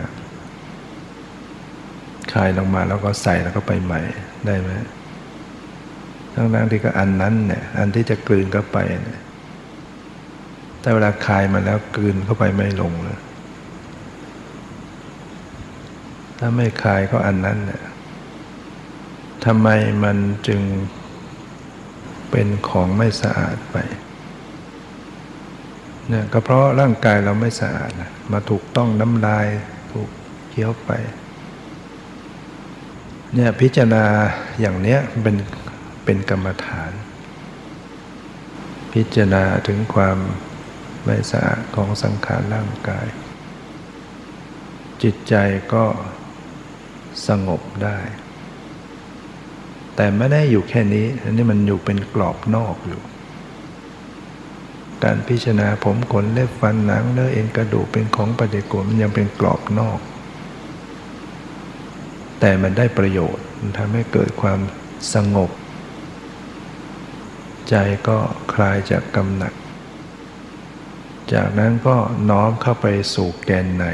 [2.32, 4.00] คายลงมาแล้วก็ใส่แล้วก็ไปใหม่
[4.46, 4.70] ได้ไหม
[6.34, 9.20] ทั้งๆที่ก็อันนั้นเนี่ยอันที่จะกลืนเข้าไปเนี่ย
[10.86, 13.18] แต่เวลาคายมาแล้วกลืนเข้าไปไม่ลงเลย
[16.38, 17.82] ถ้าไม่คายก็อันนั้นเนี่ย
[19.44, 19.68] ทำไม
[20.04, 20.60] มันจึง
[22.30, 23.76] เป็นของไม่สะอาดไป
[26.08, 29.46] เนี่ยก็เพราะร่างกายเราไม่สะอาดนะมาถูกต้องน้ำลาย
[29.92, 30.08] ถูก
[30.48, 30.90] เคี้ยวไป
[33.34, 34.04] เนี่ยพิจารณา
[34.60, 35.36] อย่างเนี้ยเป็น
[36.04, 36.92] เป็นกรรมฐาน
[38.92, 40.18] พิจารณาถึงความ
[41.06, 43.06] ไม่สะอาดของสังขารร่างกาย
[45.02, 45.34] จิตใจ
[45.72, 45.84] ก็
[47.28, 47.98] สงบได้
[49.96, 53.02] แต่ไม่ได้อยู่แค่นี้ อันนี้มันอยู่เป็นกรอบนอกอยู่
[55.04, 60.00] การพิจารณาผมขนเล็บฟันหนังเนื้อเอ็นกระดูกเป็นของปฏิกูลมันยังเป็นกรอบนอก
[62.40, 64.60] แต่มันได้ประโยชน์มันทำให้เกิดความ
[65.14, 65.50] สงบ
[67.68, 67.74] ใจ
[68.08, 68.18] ก็
[68.54, 69.52] คลายจากกำหนัด
[71.32, 71.96] จากนั้นก็
[72.30, 73.84] น้อมเข้าไปสู่แกนใน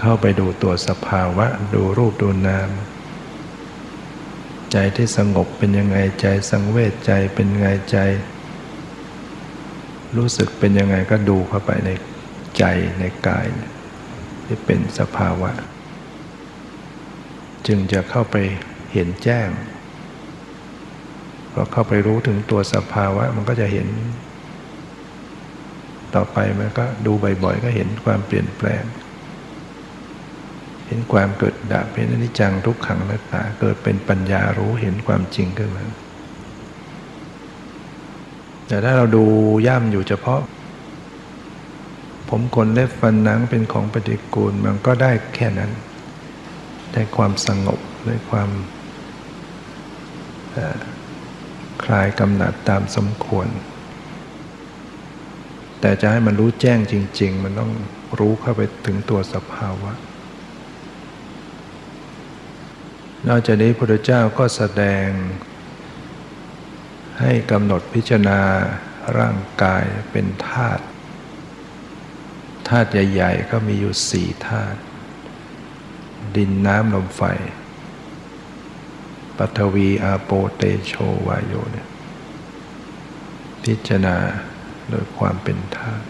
[0.00, 2.70] เข้าไปดูตัวสภาวะ ดูรูปดูนาม
[4.72, 7.98] ใจที่สงบเป็นยังไงใจสังเวชใจเป็นไงใจ
[10.16, 11.90] รู้สึกเป็นยังไงก็ดูเข้าไปใน
[12.58, 12.64] ใจ
[12.98, 13.46] ในกาย
[14.44, 15.50] ที่เป็นสภาวะ
[17.66, 18.36] จึงจะเข้าไป
[18.92, 19.48] เห็นแจ้ง
[21.52, 23.88] พอเข้าไปรู้ถึงตัวสภาวะ มันก็จะเห็น
[26.14, 27.12] ต่อไปมันก็ดู
[27.44, 28.84] บ่อยๆ ก็เห็นความเปลี่ยนแปลง
[30.86, 35.84] เห็นความเกิดดับเห็นอนิจจังทุกขังนัตตาเกิดเป็นปัญญารู้เห็นความจริงขึ้นมา
[38.68, 39.24] แต่ถ้าเราดู
[39.66, 40.40] ย่ำอยู่เฉพาะ
[42.28, 45.70] ผมขนเล็บฟันหนังเป็นของปฏิกูลมันก็ได้แค่นั้น
[46.92, 48.50] ได้ความสงบได้ความ
[51.84, 53.48] คลายกำหนัดตามสมควร
[55.86, 57.72] แต่จะให้มันรู้แจ้งจริง ๆ มันต้อง
[58.18, 59.92] รู้เข้าไปถึงตัวสภาวะ
[63.28, 65.06] นอกจากนี้พระพุทธเจ้าก็แสดง
[67.20, 68.40] ให้กำหนดพิจารณา
[69.18, 70.84] ร่างกายเป็นธาตุ
[72.68, 74.78] ธาตุใหญ่ ๆ ก็มีอยู่สี่ธาตุ
[76.36, 77.22] ดินน้ำลมไฟ
[79.36, 80.92] ปัทวีอาโปเตโช
[81.26, 81.88] วายโยเนี่ย
[83.64, 84.16] พิจารณา
[84.90, 86.06] โดยความเป็นธาตุ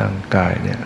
[0.00, 0.82] ร่างกายเนี่ย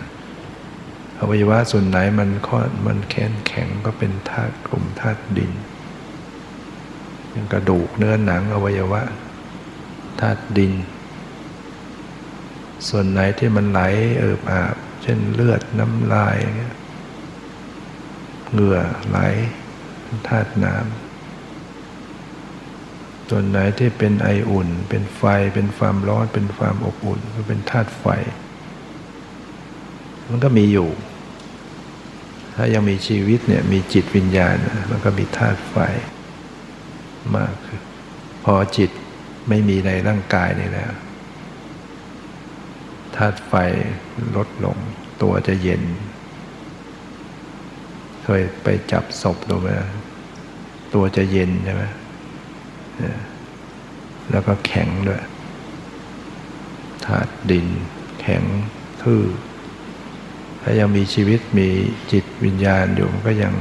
[1.19, 5.51] อวัยวะส่วนไหนมันข้อมันแข็งแข็งก็เป็นธาตุกลุ่มธาตุดิน
[7.31, 9.01] อย่างกระดูกเนื้อหนังอวัยวะ
[10.19, 10.73] ธาตุดิน
[12.87, 13.81] ส่วนไหนที่มันไหล
[14.19, 16.77] เอิบอาบ เช่นเลือดน้ำลายเงี้ย
[18.53, 19.17] เหงื่อไหล
[20.27, 21.08] ธาตุน้ำ
[23.29, 28.05] ส่วนไหนที่เป็นไออุ่น เป็นไฟ เป็นความร้อน เป็นความอบอุ่น ก็เป็นธาตุไฟ
[30.29, 30.89] มันก็มีอยู่
[32.55, 34.55] ถ้ายังมีชีวิตเนี่ย มีจิตวิญญาณ
[34.91, 35.77] มันก็มีธาตุไฟ
[37.35, 37.81] มากคือ
[38.43, 38.91] พอจิต
[39.49, 40.91] ไม่มีในร่างกายนี่แล้ว
[43.15, 43.53] ธาตุไฟ
[44.35, 44.77] ลดลง
[45.21, 45.83] ตัวจะเย็น
[48.23, 49.67] เคยไปจับศพดูไหม
[50.93, 51.83] ตัวจะเย็นใช่ไหม
[54.31, 55.23] แล้วก็แข็งด้วย
[57.05, 57.67] ธาตุดิน
[58.21, 58.43] แข็ง
[59.01, 59.23] ทื่อ
[60.61, 61.69] ถ้ายังมีชีวิตมี
[62.11, 63.53] จิตวิญญาณอยู่มันก็ยัง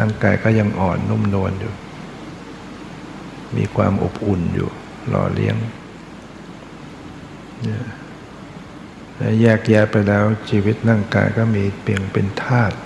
[0.00, 1.74] ร่างกายก็ยังอ่อนนุ่มนวลอยู่
[3.56, 4.70] มีความอบอุ่นอยู่
[5.08, 5.56] หล่อเลี้ยง
[9.42, 12.76] แยกแยะไปแล้วชีวิตร่างกายก็มีเปลี่ยนเป็นธาตุ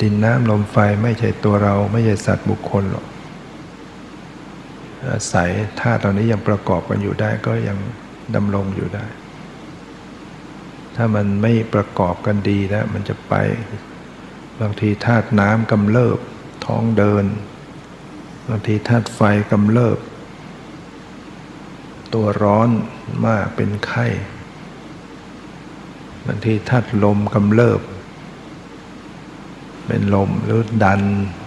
[0.00, 3.06] ดินน้ำลมไฟไม่ใช่ตัวเราไม่ใช่สัตว์บุคคลหรอก
[5.04, 7.78] อาศัยธาตุตอนนี้ยังประกอบกันอยู่ได้ก็ยัง
[8.34, 9.06] ดำรงอยู่ได้
[10.96, 13.34] ถ้ามันไม่ประกอบกันดีแล้วมันจะไป
[14.60, 16.18] บางทีธาตุน้ำกำเริบ
[16.66, 17.24] ท้องเดิน
[18.48, 19.20] บางทีธาตุไฟ
[19.52, 19.98] กำเริบ
[22.14, 22.68] ตัวร้อน
[23.26, 24.06] มากเป็นไข้
[26.26, 27.80] บางทีธาตุลมกำเริบ
[29.86, 31.02] เป็นลมหรือดัน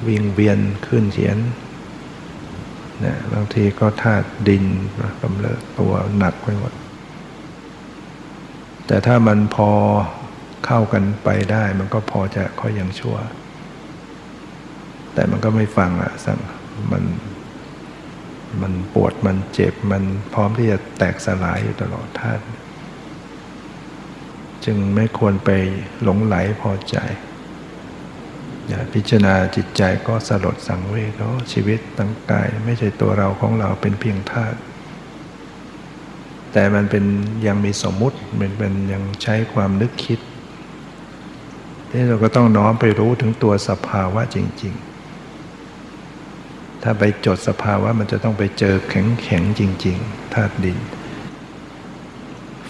[0.07, 1.37] วิงเวียนขึ้นเฉียน
[3.05, 4.65] นะบางทีก็ธาตุดิน
[5.21, 6.73] กำเริบตัวหนักไปหมด
[8.87, 9.71] แต่ถ้ามันพอ
[10.65, 13.17] เข้ากันไปได้ มันก็พอจะค่อยยังชั่ว
[15.13, 16.39] แต่มันก็ไม่ฟังอะสั่ง
[16.91, 17.03] มัน
[18.61, 22.39] มันปวดมันเจ็บมันพร้อมที่จะแตกสลายอยู่ตลอดท่าน
[24.65, 25.49] จึงไม่ควรไป
[26.03, 26.97] หลงไหลพอใจ
[28.93, 34.57] พิจารณาจิตใจก็สลดสังเวชแล้วชีวิตตั้งกายไม่ใช่ตัวเราของเราเป็นเพียงธาตุ
[36.53, 37.03] แต่มันเป็น
[37.47, 40.19] ยังมีสมมุติมันเป็นยังใช้ความนึกคิด
[41.89, 44.89] ที่เราก็ต้องน้อมไปรู้ถึงตัวสภาวะจริง ๆ
[46.83, 50.77] ถ้าไปจดสภาวะมันจะต้องไปเจอแข็งแข็งจริง ๆธาตุดิน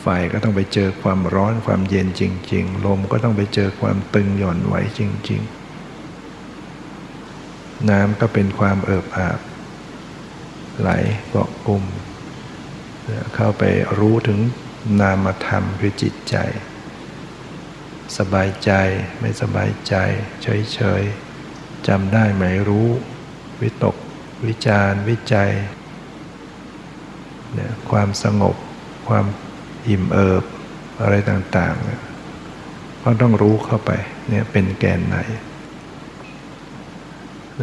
[0.02, 5.59] ไฟก็ต้องไปเจอความร้อนความเย็นจริง ๆ ลมก็ต้องไปเจอความตึงหย่อนไหวจริง ๆ
[7.90, 9.40] น้ำก็เป็นความเอิบอาบ
[10.80, 10.90] ไหล
[11.30, 11.84] เกาะกลุ่ม
[13.36, 13.64] เข้าไป
[14.00, 14.40] รู้ถึง
[15.02, 16.36] นามธรรมคือจิตใจ
[18.18, 18.72] สบายใจ
[19.20, 19.96] ไม่สบายใจ
[20.42, 22.90] เฉยๆจำได้ไหมรู้
[23.62, 23.96] วิตก
[24.46, 25.52] วิจารวิจัย
[27.54, 28.56] เนี่ยความสงบ
[29.08, 29.26] ความ
[29.88, 30.44] อิ่มเอิบ
[31.02, 33.92] อะไรต่างๆก็ต้องรู้เข้าไป
[34.30, 35.18] เนี่ยเป็นแกนไหน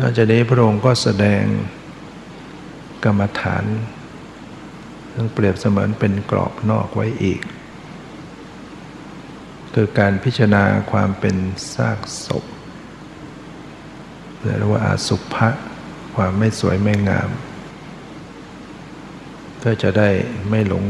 [0.00, 1.44] นอกจากนี้พระองค์ก็แสดง
[3.04, 3.64] กรรมฐาน
[5.12, 7.40] ซึ่งเปรียบเสมือนเป็นกรอบนอกไว้อีก
[9.74, 11.36] คือการพิจารณาความเป็น
[11.74, 12.44] ซากศพ
[14.42, 15.48] เรียกว่าอาสุภะ
[16.16, 17.30] ความไม่สวยไม่งาม
[19.58, 20.08] เพื่อจะได้
[20.50, 20.84] ไม่หลง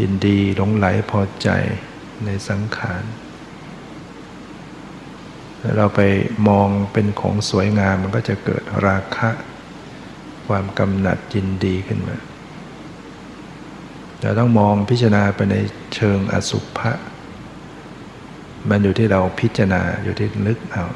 [0.00, 1.48] ยินดีหลงไหลพอใจ
[2.24, 3.02] ในสังขาร
[5.76, 6.00] เราไป
[6.48, 9.30] มองเป็นของสวยงามมันก็จะเกิดราคะ
[10.46, 12.16] ความกำหนัดยินดีขึ้นมา
[14.20, 15.56] เราต้องมองพิจารณาไปใน
[15.94, 16.92] เชิงอสุภะ
[18.68, 20.86] มันอยู่ที่เราพิจารณาอยู่ที่นึกเอา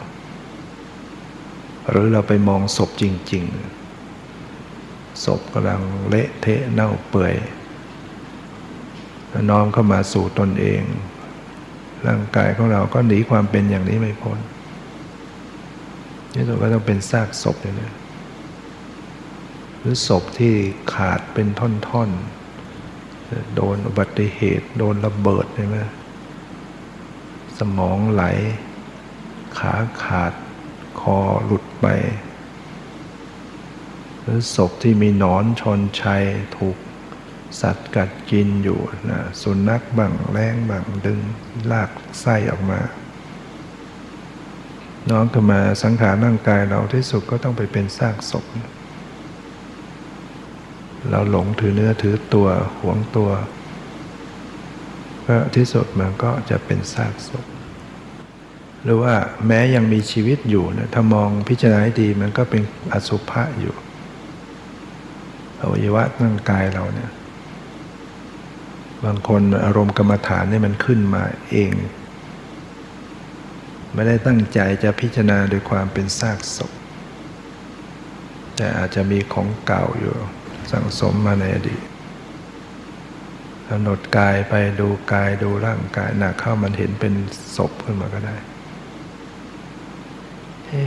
[1.89, 3.45] หรือเราไปมองศพจริง
[4.29, 7.35] ๆ ศพกำลังเละเทะเน่าเปื่อย
[9.51, 10.83] น้อมเข้ามาสู่ตนเอง
[12.07, 14.39] ร่างกายของเราก็หนีความเป็นอย่างนี้ไม่พ้น
[16.37, 17.93] นี่ตัวก็ต้องเป็นซากศพเลย
[19.79, 20.55] หรือศพที่
[20.95, 25.79] ขาดเป็นท่อนๆ โดนอุบัติเหตุ โดนระเบิดใช่ไหม
[27.59, 28.25] สมองไหล
[29.59, 30.33] ขาขาด
[31.01, 31.87] คอหลุดไป
[34.23, 36.25] หรือศพที่มีหนอนชนชัย
[36.57, 36.77] ถูก
[37.61, 41.21] สัตว์กัดกินอยู่นะสุนัขบังแรงบังดึง
[41.71, 42.81] ลากไส้ออกมา
[45.11, 48.45] น้องก็มาสังขารร่างกายเราที่สุดก็ต้องไปเป็นซากศพ
[51.11, 52.49] เราหลงถือเนื้อถือตัว
[52.81, 53.31] หวงตัว
[55.27, 57.45] ก็ที่สุดมันก็จะเป็นซากศพ
[58.83, 59.15] หรือว่า
[59.47, 63.75] แม้ยังมีชีวิตอยู่นะถ้ามองพิจารณาให้ดีมันก็เป็นอสุภะอยู่
[65.61, 67.11] อวัยวะร่างกายเราเนี่ย
[69.05, 71.71] บางคนอารมณ์กรรมฐานเนี่ยมันขึ้นมาเอง
[73.97, 76.73] ไม่ได้ตั้งใจจะพิจารณาโดยความเป็นซากศพ
[78.57, 80.15] แต่อาจจะมีของเก่าอยู่
[80.73, 81.83] สั่งสมมาในอดีต
[83.69, 87.15] กำหนดกายไปดูกายดูร่างกายหนักเข้ามันเห็นเป็น
[87.57, 88.37] ศพขึ้นมาก็ได้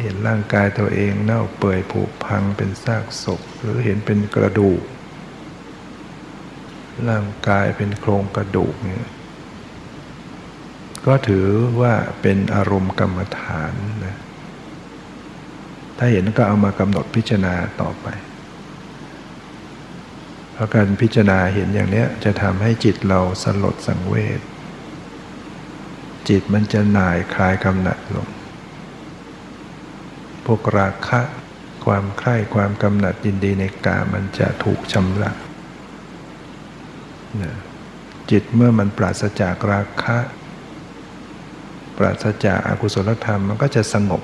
[0.03, 4.81] เห็นร่างกายตัวเองเน่าเปื่อยผุพังเป็นซากศพ หรือเห็นเป็นกระดูก
[7.09, 9.09] ร่างกายเป็นโครงกระดูกเนี่ย
[11.05, 11.47] ก็ถือ
[11.81, 13.73] ว่าเป็นอารมณ์กรรมฐาน
[14.05, 14.17] นะ
[15.97, 18.07] ถ้าเห็นก็เอามากำหนดพิจารณาต่อไป
[20.53, 24.41] เพราะการพิจารณาเห็นอย่างนี้จะทำให้จิตเราสลดสังเวช
[26.29, 28.27] จิตมันจะหน่ายคลายกำหนัดลง
[30.45, 31.21] พวกราคะ
[31.85, 35.31] ความใคร่ความกำหนัดยินดีในกามันจะถูกชำระ
[38.31, 40.17] จิตเมื่อมันปราศจากราคะ
[41.99, 44.21] ปราศจากอากุศลธรรมมันก็จะสงบ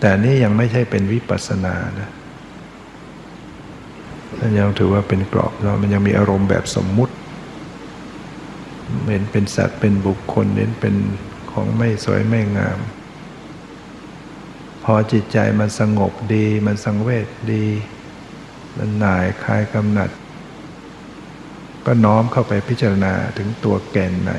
[0.00, 2.10] แต่นี่ยังไม่ใช่เป็นวิปัสสนานะ
[4.38, 7.14] นั่นยังถือว่าเป็นกรอบเรามันยังมีอารมณ์แบบสมมุติ
[9.10, 10.94] เห็นเป็นสัตว์เป็นบุคคลเห็นเป็น
[11.52, 12.78] ของไม่สวยไม่งาม
[14.84, 17.64] พอจิตใจมันสงบดี มันสังเวชดี
[18.76, 20.10] มันหน่ายคลายกำหนัด
[21.86, 24.32] ก็น้อมเข้าไปพิจารณาถึงตัวแก่นใน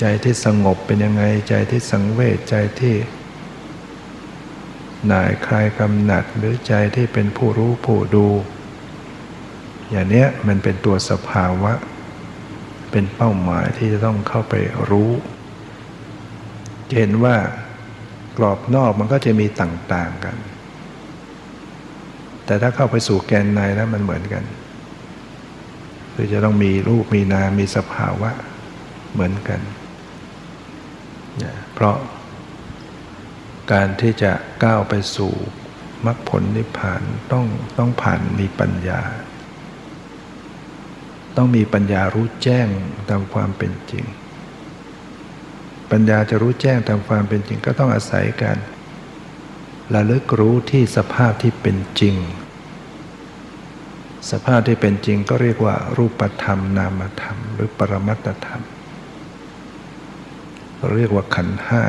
[0.00, 2.96] ใจที่สงบเป็นยังไง ใจที่สังเวชใจที่
[5.06, 8.28] หน่ายคลายกำหนัดหรือใจที่เป็นผู้รู้ผู้ดู
[9.90, 11.72] อย่างเนี้ยมันเป็นตัวสภาวะ
[12.90, 14.54] เป็นเป้าหมายที่จะต้องเข้าไป
[14.90, 15.10] รู้
[16.96, 17.36] เห็นว่า
[18.38, 20.36] กรอบนอกมันก็จะมีต่างๆกัน
[22.44, 24.44] แต่ถ้าเข้าไปสู่แกนในแล้วมันเหมือนกัน
[26.14, 28.30] คือจะต้องมีรูปมีนามมีสภาวะ
[29.12, 29.60] เหมือนกัน
[31.74, 31.96] เพราะ
[33.72, 34.32] การที่จะ
[34.64, 35.32] ก้าวไปสู่
[36.06, 37.46] มรรคผลนิพพานต้อง
[37.78, 39.00] ต้องผ่านมีปัญญา
[41.36, 42.68] ต้องมีปัญญารู้แจ้ง
[43.10, 44.04] ตามความเป็นจริง
[45.90, 48.58] ปัญญาจะรู้แจ้งตามความเป็นจริง ก็ต้องอาศัยการ
[49.94, 52.16] ระลึกรู้ที่สภาพที่เป็นจริง
[54.30, 58.62] สภาพที่เป็นจริงก็เรียกว่ารูปธรรมนามธรรม หรือปรมัตธรรม
[60.96, 61.84] เรียกว่าขันห้า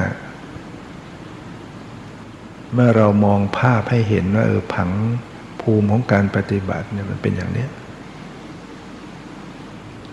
[2.73, 4.89] เมื่อเรามองภาพให้เห็นว่าเออผัง
[5.61, 7.67] ภูมิของการปฏิบัติเนี่ยมันเป็นอย่างนี้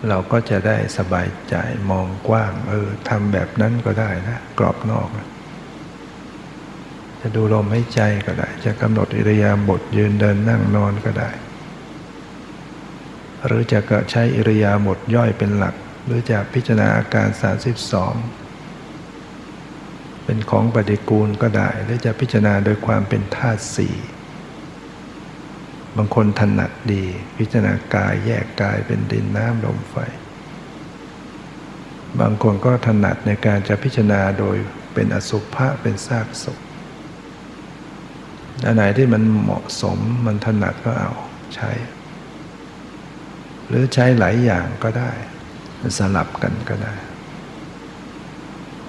[0.09, 1.55] เราก็จะได้สบายใจ
[1.91, 5.07] มองกว้าง เออทำแบบนั้นก็ได้นะ กรอบนอก
[7.21, 11.29] จะดูลมให้ใจก็ได้ จะกำหนดอิริยาบถยืนเดินนั่งนอนก็ได้
[13.45, 17.27] หรือจะก็ใช้อิริยาบถย่อยเป็นหลัก หรือจะพิจารณาอาการ
[17.89, 18.44] 32
[20.25, 23.95] เป็นของปฏิกูลก็ได้ หรือจะพิจารณาโดยความเป็นธาตุสี่
[25.97, 27.03] บางคนถนัดดี
[27.37, 29.95] พิจารณากายแยกกายเป็นดินน้ำลมไฟ
[32.19, 34.57] บางคนก็ถนัดในการจะพิจารณาโดย
[34.93, 36.59] เป็นอสุภะเป็นซากศพ
[38.65, 41.11] อันไหนที่มันเหมาะสมมันถนัดก็เอา
[41.55, 41.71] ใช้
[43.67, 45.11] หรือใช้หลายอย่างก็ได้
[45.99, 46.95] สลับกันก็ได้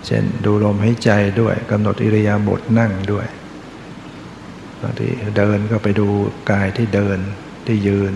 [0.06, 3.26] เช่นดูลมหายใจด้วยกำหนดอิริยาบถนั่งด้วย
[4.80, 6.08] บางทีเดินก็ไปดู
[6.50, 7.18] กายที่เดิน
[7.66, 8.14] ที่ยืน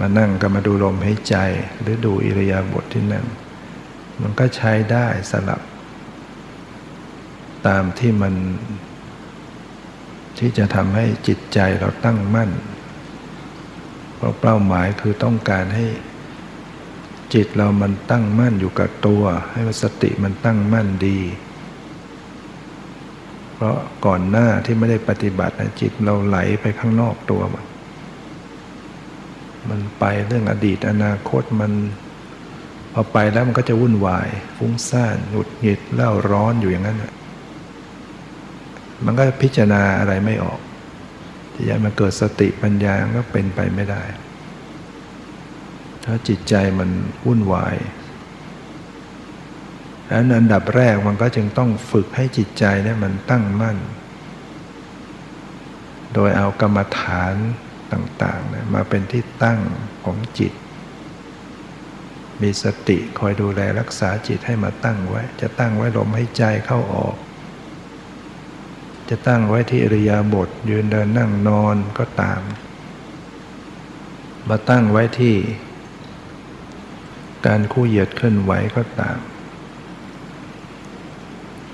[0.00, 1.36] มานั่งก็มาดูลมหายใจ
[1.80, 3.26] หรือดูอิริยาบถที่นั่ง
[4.20, 5.60] มันก็ใช้ได้สลับ
[7.66, 8.34] ตามที่มัน
[10.38, 12.50] ที่จะทำให้จิตใจเราตั้งมั่น
[14.16, 15.86] เพราะเป้าหมายคือต้องการให้
[17.34, 19.22] จิตเรามันตั้งมั่นอยู่กับตัว
[19.52, 21.18] ให้สติมันตั้งมั่นดี
[23.54, 27.64] เพราะก่อนหน้าที่ไม่ได้ปฏิบัตินะจิตเราไหลไปข้างนอกตัวมัน
[29.68, 31.72] มันไปเรื่องอดีตอนาคตมัน
[32.92, 37.04] พอไปแล้วมันก็จะวุ่นวาย ฟุ้งซ่านหงุดหงิดเล่าร้อนอยู่อย่างนั้น
[39.04, 40.60] มันก็พิจารณาอะไรไม่ออก
[41.54, 44.02] ที่จะมาเกิดสติปัญญาก็เป็นไปไม่ได้
[46.06, 46.90] ถ้าจิตใจมัน
[47.26, 47.76] วุ่นวาย
[50.10, 53.78] ดังนั้นอันดับแรกมันก็จึงต้องฝึกให้จิตใจเนี่ยมันตั้งมั่น
[56.14, 57.34] โดยเอากรรมฐาน
[57.92, 59.60] ต่างๆนี่ยมาเป็นที่ตั้ง
[60.04, 60.52] ของจิต
[62.42, 67.16] มีสติคอยดูแลรักษาจิตให้มาตั้งไว้ จะตั้งไว้ลมให้ใจเข้าออก
[69.08, 72.40] จะตั้งไว้ที่อริยาบทยืนเดินนั่งนอนก็ตาม
[74.48, 75.36] มาตั้งไว้ที่
[77.46, 79.18] การคู่เหยียดเคลื่อนไหวก็ตาม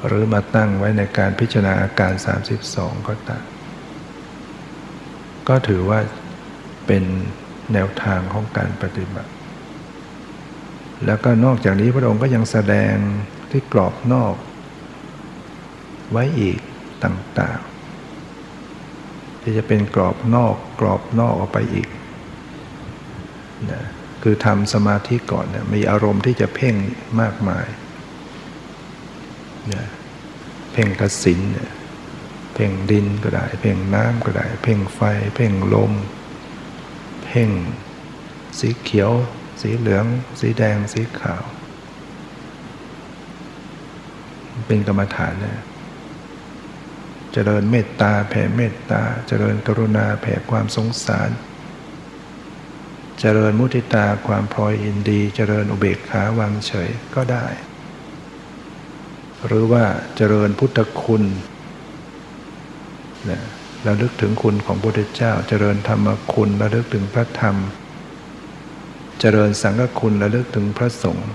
[0.07, 2.13] หรือมาตั้งไว้ในการพิจารณาอาการ
[2.61, 3.45] 32 ก็ตาม
[5.49, 5.99] ก็ถือว่า
[6.87, 7.05] เป็น
[7.73, 9.33] แนวทางของการปฏิบัติ
[11.07, 12.95] แล้วก็นอกจากนี้พระองค์ก็ยังแสดง
[13.51, 14.35] ที่กรอบนอก
[16.13, 16.59] ไว้อีก
[17.05, 21.89] ต่างๆ ที่จะเป็นกรอบนอกกรอบนอกออกไปอีก
[23.71, 23.83] นะ
[24.23, 26.75] คือทำสมาธิก่อนเนี่ยมีอารมณ์ที่จะเพ่ง
[27.21, 27.67] มากมาย
[29.69, 29.87] เนี่ย
[30.73, 31.71] เพ่งกสินเนี่ย
[32.55, 35.01] เพ่งดินก็ได้ เพ่งน้ำก็ได้ เพ่งไฟ
[35.37, 35.93] เพ่งลม
[37.25, 37.51] เพ่ง
[38.59, 39.13] สีเขียว
[39.61, 40.07] สีเหลือง
[40.41, 41.43] สีแดง สีขาว
[44.67, 45.59] เป็นกรรมฐานเนี่ย
[47.33, 57.47] เจริญเมตตาแผ่เมตตา เจริญกรุณาแผ่ความสงสารเจริญมุทิตาความพลอยอินดี เจริญอุเบกขาวางเฉยก็ได้
[59.47, 59.85] หรือว่า
[60.17, 61.23] เจริญพุทธคุณ
[63.31, 63.41] นะ
[63.87, 67.57] ระลึกถึงคุณของพระพุทธเจ้า เจริญธรรมคุณระลึกถึงพระธรรม
[69.21, 71.31] เจริญสังฆคุณระลึกถึงพระสงฆ์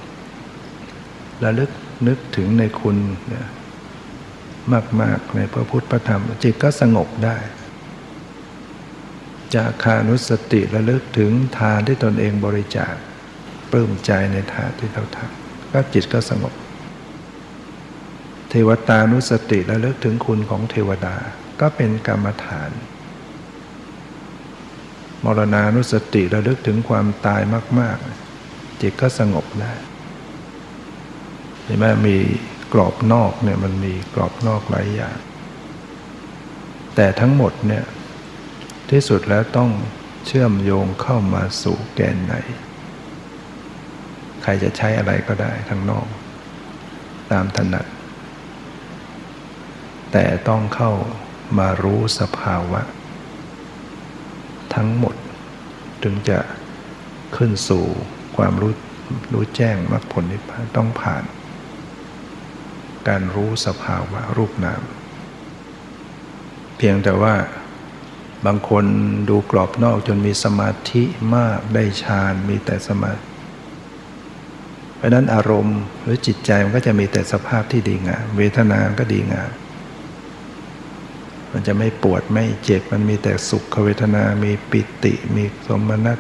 [1.44, 1.70] ระลึก
[2.08, 2.98] นึกถึงในคุณ
[5.02, 7.38] มาก ๆ ในพระพุทธพระธรรม จิตก็สงบได้
[9.56, 12.94] จาคานุสติระลึกถึงทานที่ตนเองบริจาค
[13.72, 16.54] ปลื้มใจในทานที่เราทำก็จิตก็สงบ
[18.50, 21.16] เทวตานุสติระลึกถึงคุณของเทวดา
[21.62, 22.72] ก็เป็นกรรมฐาน
[25.24, 27.42] มรณานุสติระลึกถึงความตาย
[27.80, 27.98] มาก
[28.40, 29.74] ๆ จิตก็สงบได้
[31.64, 32.18] เห็นไหมมี
[32.74, 35.18] กรอบนอกเนี่ยมันมีกรอบนอกหลายอย่าง
[36.96, 37.84] แต่ทั้งหมดเนี่ย
[38.90, 39.72] ที่สุดแล้วต้อง
[40.26, 42.36] เชื่อมโยงเข้ามาสู่แกนไหน
[44.44, 46.08] ใครจะใช้อะไรก็ได้ทั้งนอก
[47.32, 47.86] ตามถนัด
[50.12, 50.92] แต่ต้องเข้า
[51.60, 52.82] มารู้สภาวะ
[54.76, 55.16] ทั้งหมด
[56.04, 56.40] ถึงจะ
[57.36, 57.86] ขึ้นสู่
[58.38, 58.74] ความรู้
[59.34, 61.24] รู้แจ้งมรรคผลนิพพานต้องผ่าน
[63.08, 64.82] การรู้สภาวะรูปนาม
[66.78, 67.36] เพียงแต่ว่า
[68.46, 68.86] บางคน
[69.30, 71.04] ดูกรอบนอกจนมีสมาธิ
[71.36, 73.24] มากได้ฌานมีแต่สมาธิ
[74.96, 79.52] เพราะนั้นอารมณ์หรือจิตใจมันก็จะมีแต่สภาพที่ดีงามเวทนาก็ดีงาม
[81.52, 86.20] มันจะไม่ปวดไม่เจ็บมันมีแต่สุขเวทนา มีปิติมีสมนัต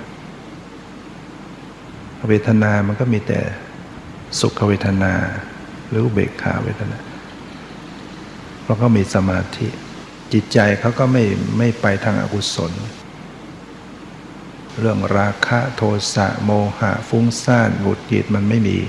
[2.28, 3.39] เวทนามันก็มีแต่
[4.39, 5.13] สุขเวทนา
[5.89, 6.97] หรือเบกขาเวทนา
[8.61, 9.68] เพราะก็มีสมาธิ
[10.34, 11.23] จิตใจเขาก็ไม่
[11.57, 12.71] ไม่ไปทางอากุศล
[14.80, 15.82] เรื่องราคะโท
[16.13, 18.80] สะโมหะฟุ้งซ่านบุดจิตมันไม่มี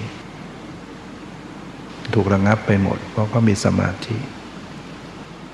[2.15, 4.17] ถูกระงับไปหมด เพราะก็มีสมาธิ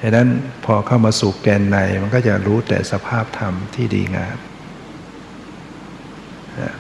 [0.01, 0.29] ดังนั้น
[0.65, 4.39] พอเข้ามาสู่แกนในมันก็จะรู้แต่สภาพธรรมที่ดีงาม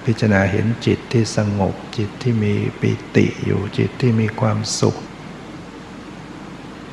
[0.04, 4.96] พิจารณาเห็นจิตที่สงบจิตที่มีปิติอยู่จิตที่มีความสุข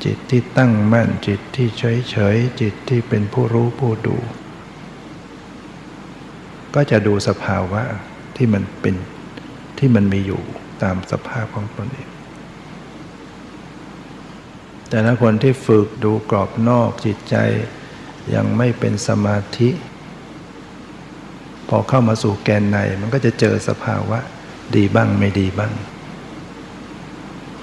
[0.05, 4.17] จิตที่ตั้งมั่นจิตที่เฉยเฉยจิตที่เป็นผู้รู้ผู้ดู
[6.75, 7.81] ก็จะดูสภาวะ
[8.35, 8.95] ที่มันเป็น
[9.77, 10.41] ที่มันมีอยู่
[10.83, 12.09] ตามสภาพของตนเอง
[14.89, 17.35] แต่ถ้าคนที่ฝึกดูกรอบนอกจิตใจ
[18.35, 19.69] ยังไม่เป็นสมาธิ
[21.69, 24.19] พอเข้ามาสู่แกนในมันก็จะเจอสภาวะ
[24.75, 25.73] ดีบ้างไม่ดีบ้าง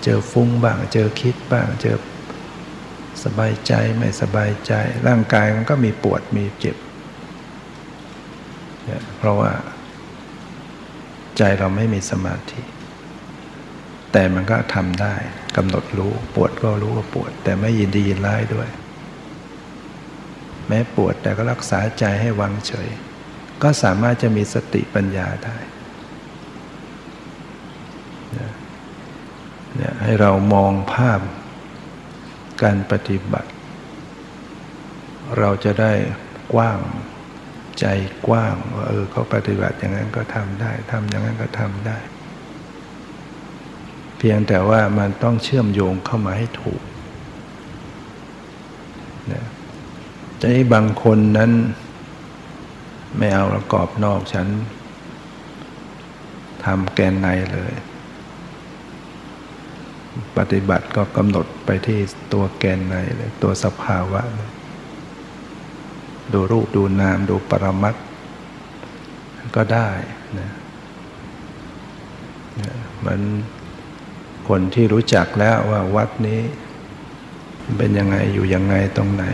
[0.04, 1.96] เจอฟุ้งบ้าง เจอคิดบ้าง เจอ
[3.24, 4.72] สบายใจไม่สบายใจ
[5.06, 6.76] ร่างกายมันก็มีปวดมีเจ็บ
[9.18, 9.52] เพราะว่า
[11.38, 12.62] ใจเราไม่มีสมาธิ
[14.12, 15.14] แต่มันก็ทำได้
[15.56, 18.68] กำหนดรู้ ปวดก็รู้ว่าปวด แต่ไม่ยินดียินร้ายด้วย
[20.68, 22.88] แม้ปวดแต่ก็รักษาใจให้วางเฉย
[23.62, 25.56] ก็สามารถจะมีสติปัญญาได้
[29.76, 31.20] เนี่ยให้เรามองภาพ
[32.62, 33.50] การปฏิบัติ
[35.38, 35.92] เราจะได้
[36.54, 36.78] กว้าง
[37.80, 37.86] ใจ
[38.26, 41.98] กว้างว่าเออเขาปฏิบัติอย่างนั้นก็ทำได้ทำอย่างนั้นก็ทำได้
[44.18, 46.82] เพียงแต่ว่ามันต้องเชื่อมโยงเข้ามาให้ถูก
[49.32, 49.46] นะ
[50.40, 51.52] จะให้บางคนนั้น
[53.16, 54.46] ไม่เอาประกอบนอกฉัน
[56.64, 57.72] ทำแกนในเลย
[60.38, 62.00] ปฏิบัติก็กำหนด ไปที่
[62.32, 64.50] ตัวแกนในเลยตัวสภาวะเลย
[66.32, 67.94] ดูรูปดูนามดูปรมัต
[69.56, 69.88] ก็ได้
[70.38, 70.50] นะ
[73.04, 73.20] มัน
[74.48, 76.40] คนที่รู้จักแล้วว่าวัดนี้
[77.78, 79.24] เป็นยังไงอยู่ยังไงตรงไหน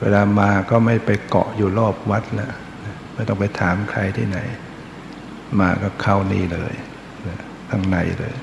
[0.00, 2.52] เวลามาก็ไม่ไปเกาะอยู่รอบวัดแล้ว
[3.14, 4.38] ไม่ต้องไปถามใครที่ไหน
[5.60, 6.74] มาก็เข้านี่เลย
[7.70, 8.34] ข้างในเลย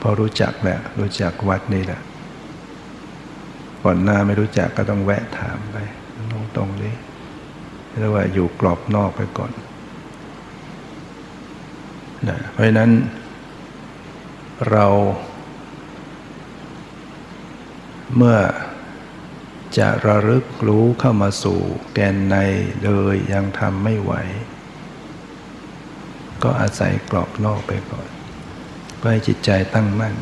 [0.00, 2.00] พอรู้จักแหล้วรู้จักวัดนี่แหละ
[3.82, 5.76] ก่อนหน้าไม่รู้จักก็ต้องแวะถามไป
[6.30, 6.94] ตรงตรงนี้
[7.98, 9.52] เรียกว่าอยู่กรอบนอกไปก่อน
[12.28, 12.90] นะเพราะนั้น
[14.70, 14.86] เรา
[18.16, 18.38] เมื่อ
[19.78, 21.60] จะระลึกรู้เข้ามาสู่
[21.94, 22.36] แกนใน
[22.82, 24.12] เลยยังทำไม่ไหว
[26.42, 28.08] ก็อาศัยกรอบนอกไปก่อน
[29.00, 30.14] เพื่อให้จิตใจตั้งมั่น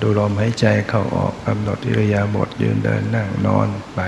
[0.00, 4.00] ดูลมหายใจเข้าออกกำหนดอิริยาบถยืนเดินนั่งนอนไป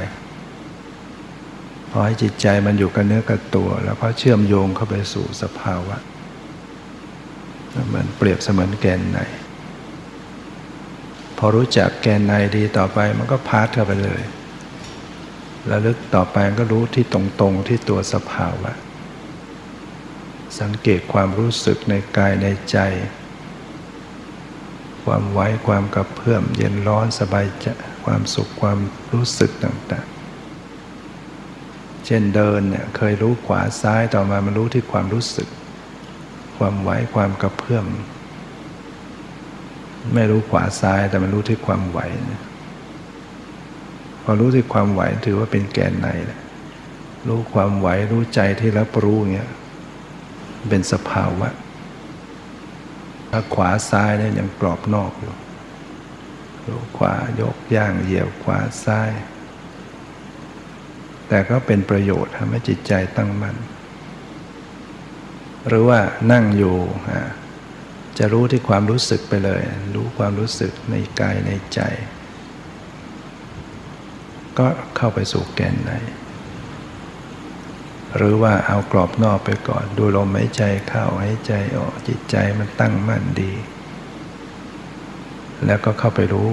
[1.91, 5.97] พอให้จิตใจมันอยู่กับเนื้อกับตัว แล้วก็เชื่อมโยงเข้าไปสู่สภาวะ
[7.95, 9.19] มันเปรียบเสมือนแกนใน
[11.39, 14.23] พอรู้จักแกนในดีต่อไปมันก็พาดเข้าไปเลย
[15.67, 18.73] แล้วลึกต่อไปก็รู้ที่ตรงๆที่ตัวสภาวะ
[20.61, 22.79] สังเกตความรู้สึกในกายในใจ
[25.05, 27.69] ความไว้ความกระเพื่อมเย็นร้อนสบายใจ
[28.05, 28.79] ความสุขความ
[29.13, 35.49] รู้สึกต่างๆ เช่นเดินเนี่ยเคยรู้ขวาซ้ายต่อมามันรู้ที่ความรู้สึก
[36.59, 37.87] ความไว้ความกระเพื่อม
[40.15, 41.99] ไม่รู้ขวาซ้ายแต่มันรู้ที่ความไหว
[44.23, 46.41] พอรู้ที่ความไหวถือว่าเป็นแกนในแหละ
[47.29, 49.51] รู้ความไหวรู้ใจที่รับรู้เงี้ย
[50.71, 51.49] เป็นสภาวะ
[53.31, 55.35] ถ้าขวาซ้ายเนี่ยยังกรอบนอกอยู่
[56.63, 59.11] พรู้ขวายกย่างเหยียบขวาซ้าย
[61.29, 63.57] แต่ก็เป็นประโยชน์ทำให้จิตใจตั้งมัน่น
[65.69, 66.01] หรือว่า
[66.33, 66.77] นั่งอยู่
[68.19, 69.63] จะรู้ที่ความรู้สึกไปเลย
[69.95, 71.81] รู้ความรู้สึกในกายในใจ
[74.59, 75.93] ก็เข้าไปสู่แกนใน
[78.17, 83.53] หรือว่าเอากรอบนอกไปก่อน ดูลมหายใจเข้าหายใจออกจิตใจมันตั้งมั่นดี
[85.67, 86.51] แล้วก็เข้าไปรู้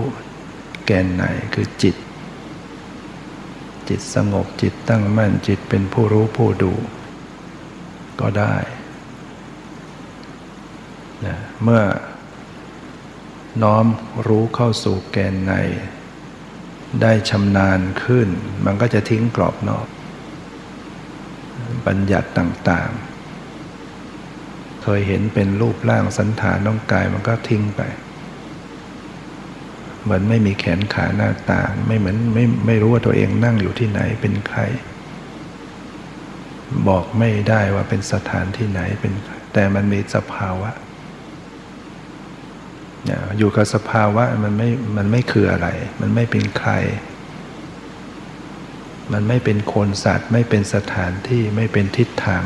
[0.85, 1.95] แกนไหนคือจิต
[3.89, 6.73] จิตสงบจิตตั้งมั่นจิตเป็นผู้รู้ผู้ดู
[8.21, 8.55] ก็ได้
[11.25, 11.83] นะเมื่อ
[13.63, 13.85] น้อม
[14.27, 15.53] รู้เข้าสู่แกนใน
[17.01, 18.27] ได้ชำนาญขึ้น
[18.65, 19.87] มันก็จะทิ้งกรอบนอก
[21.87, 27.81] บัญญัติต่างๆ เคยเห็นเป็นรูปร่างสันฐานน้องกายมันก็ทิ้งไป
[30.03, 34.61] เหมือนไม่มีแขนขาหน้าตาไม่เหมือนไม่ไม่รู้ว่าตัวเองนั่งอยู่ที่ไหนเป็นใคร
[36.87, 39.13] บอกไม่ได้ว่าเป็นสถานที่ไหนเป็น
[39.53, 40.71] แต่มันมีสภาวะ
[43.37, 45.67] อยู่กับสภาวะมันไม่มันไม่คืออะไร
[46.01, 46.71] มันไม่เป็นใคร
[49.11, 52.43] มันไม่เป็นคนสัตว์ ไม่เป็นสถานที่ไม่เป็นทิศทาง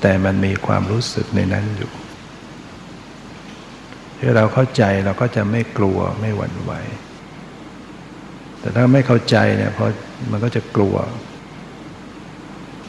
[0.00, 1.92] แต่มันมีความรู้สึกในนั้นอยู่
[4.20, 6.72] ถ้าเราเข้าใจเราก็จะไม่กลัวไม่หวั่นไหว
[8.60, 9.88] แต่ถ้าไม่เข้าใจเนี่ยพราะ
[10.30, 10.96] มันก็จะกลัว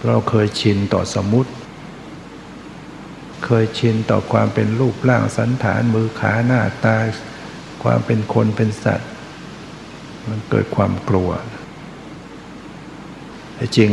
[0.07, 1.51] เราเคยชินต่อสมมติ
[3.45, 6.97] เคยชินต่อความเป็นรูปร่างสันฐานมือขาหน้าตา
[7.83, 9.09] ความเป็นคนเป็นสัตว์
[10.29, 11.29] มันเกิดความกลัว
[13.77, 13.91] จริง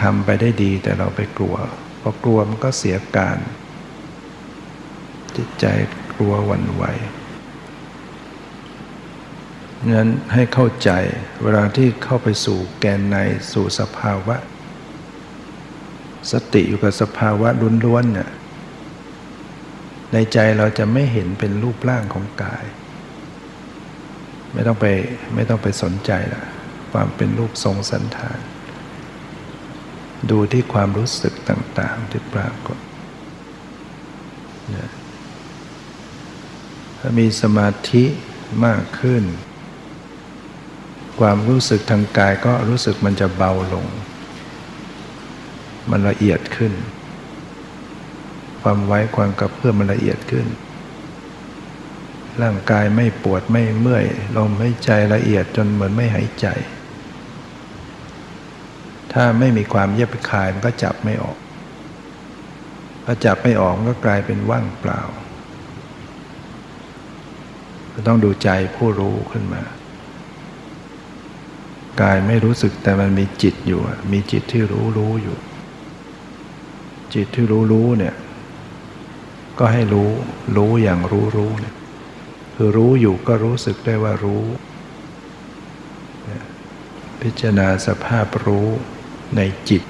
[0.00, 1.56] ทำไปได้ดีแต่เราไปกลัว
[2.00, 3.38] พอกลัวมันก็เสียการ
[5.36, 5.66] จิตใจ
[6.14, 6.84] กลัววันไหว
[9.92, 10.90] งั้นให้เข้าใจ
[11.42, 13.16] เวลาที่เข้าไปสู่แกนใน
[13.52, 14.36] สู่สภาวะ
[16.32, 17.48] สติอยู่กับสภาวะ
[17.86, 18.30] ล้วนๆเนี่ย
[20.12, 22.64] ในใจเราจะไม่เห็นเป็นรูปร่างของกาย
[24.54, 24.86] ไม่ต้องไป
[25.34, 26.42] ไม่ต้องไปสนใจละ
[26.92, 28.38] ความเป็นรูปทรงสันฐาน
[30.30, 32.78] ดูที่ความรู้สึกต่างๆที่ปรากฏ
[36.98, 38.04] ถ้ามีสมาธิ
[38.66, 39.24] มากขึ้น
[41.20, 43.86] ความรู้สึกทางกายก็รู้สึกมันจะเบาลง
[45.90, 46.72] มันละเอียดขึ้น
[48.62, 50.46] ความไว้ความกระเพื่อมมันละเอียดขึ้น
[52.42, 54.04] ร่างกายไม่ปวดไม่เมื่อย
[54.36, 56.46] ลมหายใจละเอียดจนเหมือนไม่หายใจ
[59.12, 61.38] ถ้าไม่มีความเย็บคายมันก็จับไม่ออก
[63.04, 65.00] พอจับไม่ออกมันก็กลายเป็นว่างเปล่า
[68.06, 69.62] ต้องดูใจผู้รู้ขึ้นมา
[72.02, 73.80] กายไม่รู้สึกแต่มันมีจิตอยู่
[74.12, 75.36] มีจิตที่รู้รู้อยู่
[77.14, 78.14] จิตที่รู้รู้เนี่ย
[79.58, 80.10] ก็ให้รู้
[80.56, 81.74] รู้อย่างรู้รู้เนี่ย
[82.54, 84.44] คือรู้อยู่ก็รู้สึกได้ว่ารู้
[87.22, 88.68] พิจารณาสภาพรู้
[89.36, 89.82] ในจิต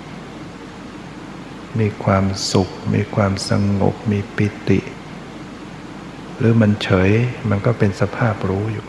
[1.80, 4.80] มีความสุข มีความสงบ มีปิติ
[6.38, 7.10] หรือมันเฉย
[7.50, 8.86] มันก็เป็นสภาพรู้อยู่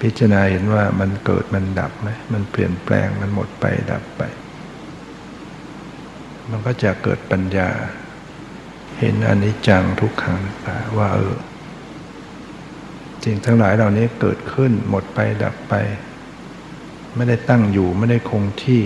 [0.00, 4.22] พิจารณาเห็นว่ามันเกิดมันดับไหมมันเปลี่ยนแปลงมันหมดไปดับไป
[6.50, 7.68] มันก็จะเกิดปัญญา
[8.98, 10.40] เห็นอนิจจังทุกขัง
[10.98, 11.36] ว่าเออ
[13.24, 15.74] สิ่งทั้งหลายเหล่านี้เกิดขึ้นหมดไปดับไป
[17.16, 18.82] ไม่ได้ตั้งอยู่ไม่ได้คงที่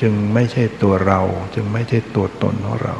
[0.00, 1.20] จึงไม่ใช่ตัวเรา
[1.54, 2.96] จึงไม่ใช่ตัวตนของเรา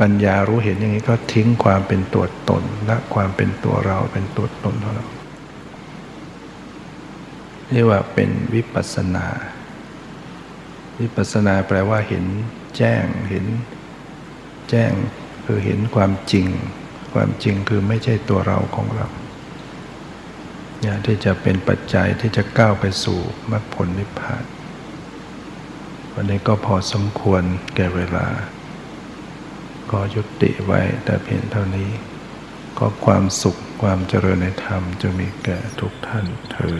[0.00, 5.06] ปัญญารู้เห็นอย่างนี้ก็ทิ้งความเป็นตัวตนและความเป็นตัวเราเป็นตัวตนของเรา
[7.70, 9.26] เรียกว่าเป็นวิปัสนา
[11.00, 12.24] วิปัสนาแปลว่าเห็น
[12.76, 13.46] แจ้งเห็น
[14.70, 14.92] แจ้ง
[15.44, 16.48] คือเห็นความจริง
[17.20, 19.08] ความจริงคือไม่ใช่ตัวเราของเรา
[20.80, 24.44] เนี่ยที่จะเป็นปัจจัยที่จะก้าวไปสู่มรรคผลนิพพาน
[26.14, 27.42] วันนี้ก็พอสมควร
[27.76, 28.26] แก่เวลา
[29.90, 31.90] ก็ยุติไว้แต่เพียงเท่านี้
[32.78, 36.78] ก็ความสุขความเจริญในธรรมจะมีแก่ทุกท่านเธอ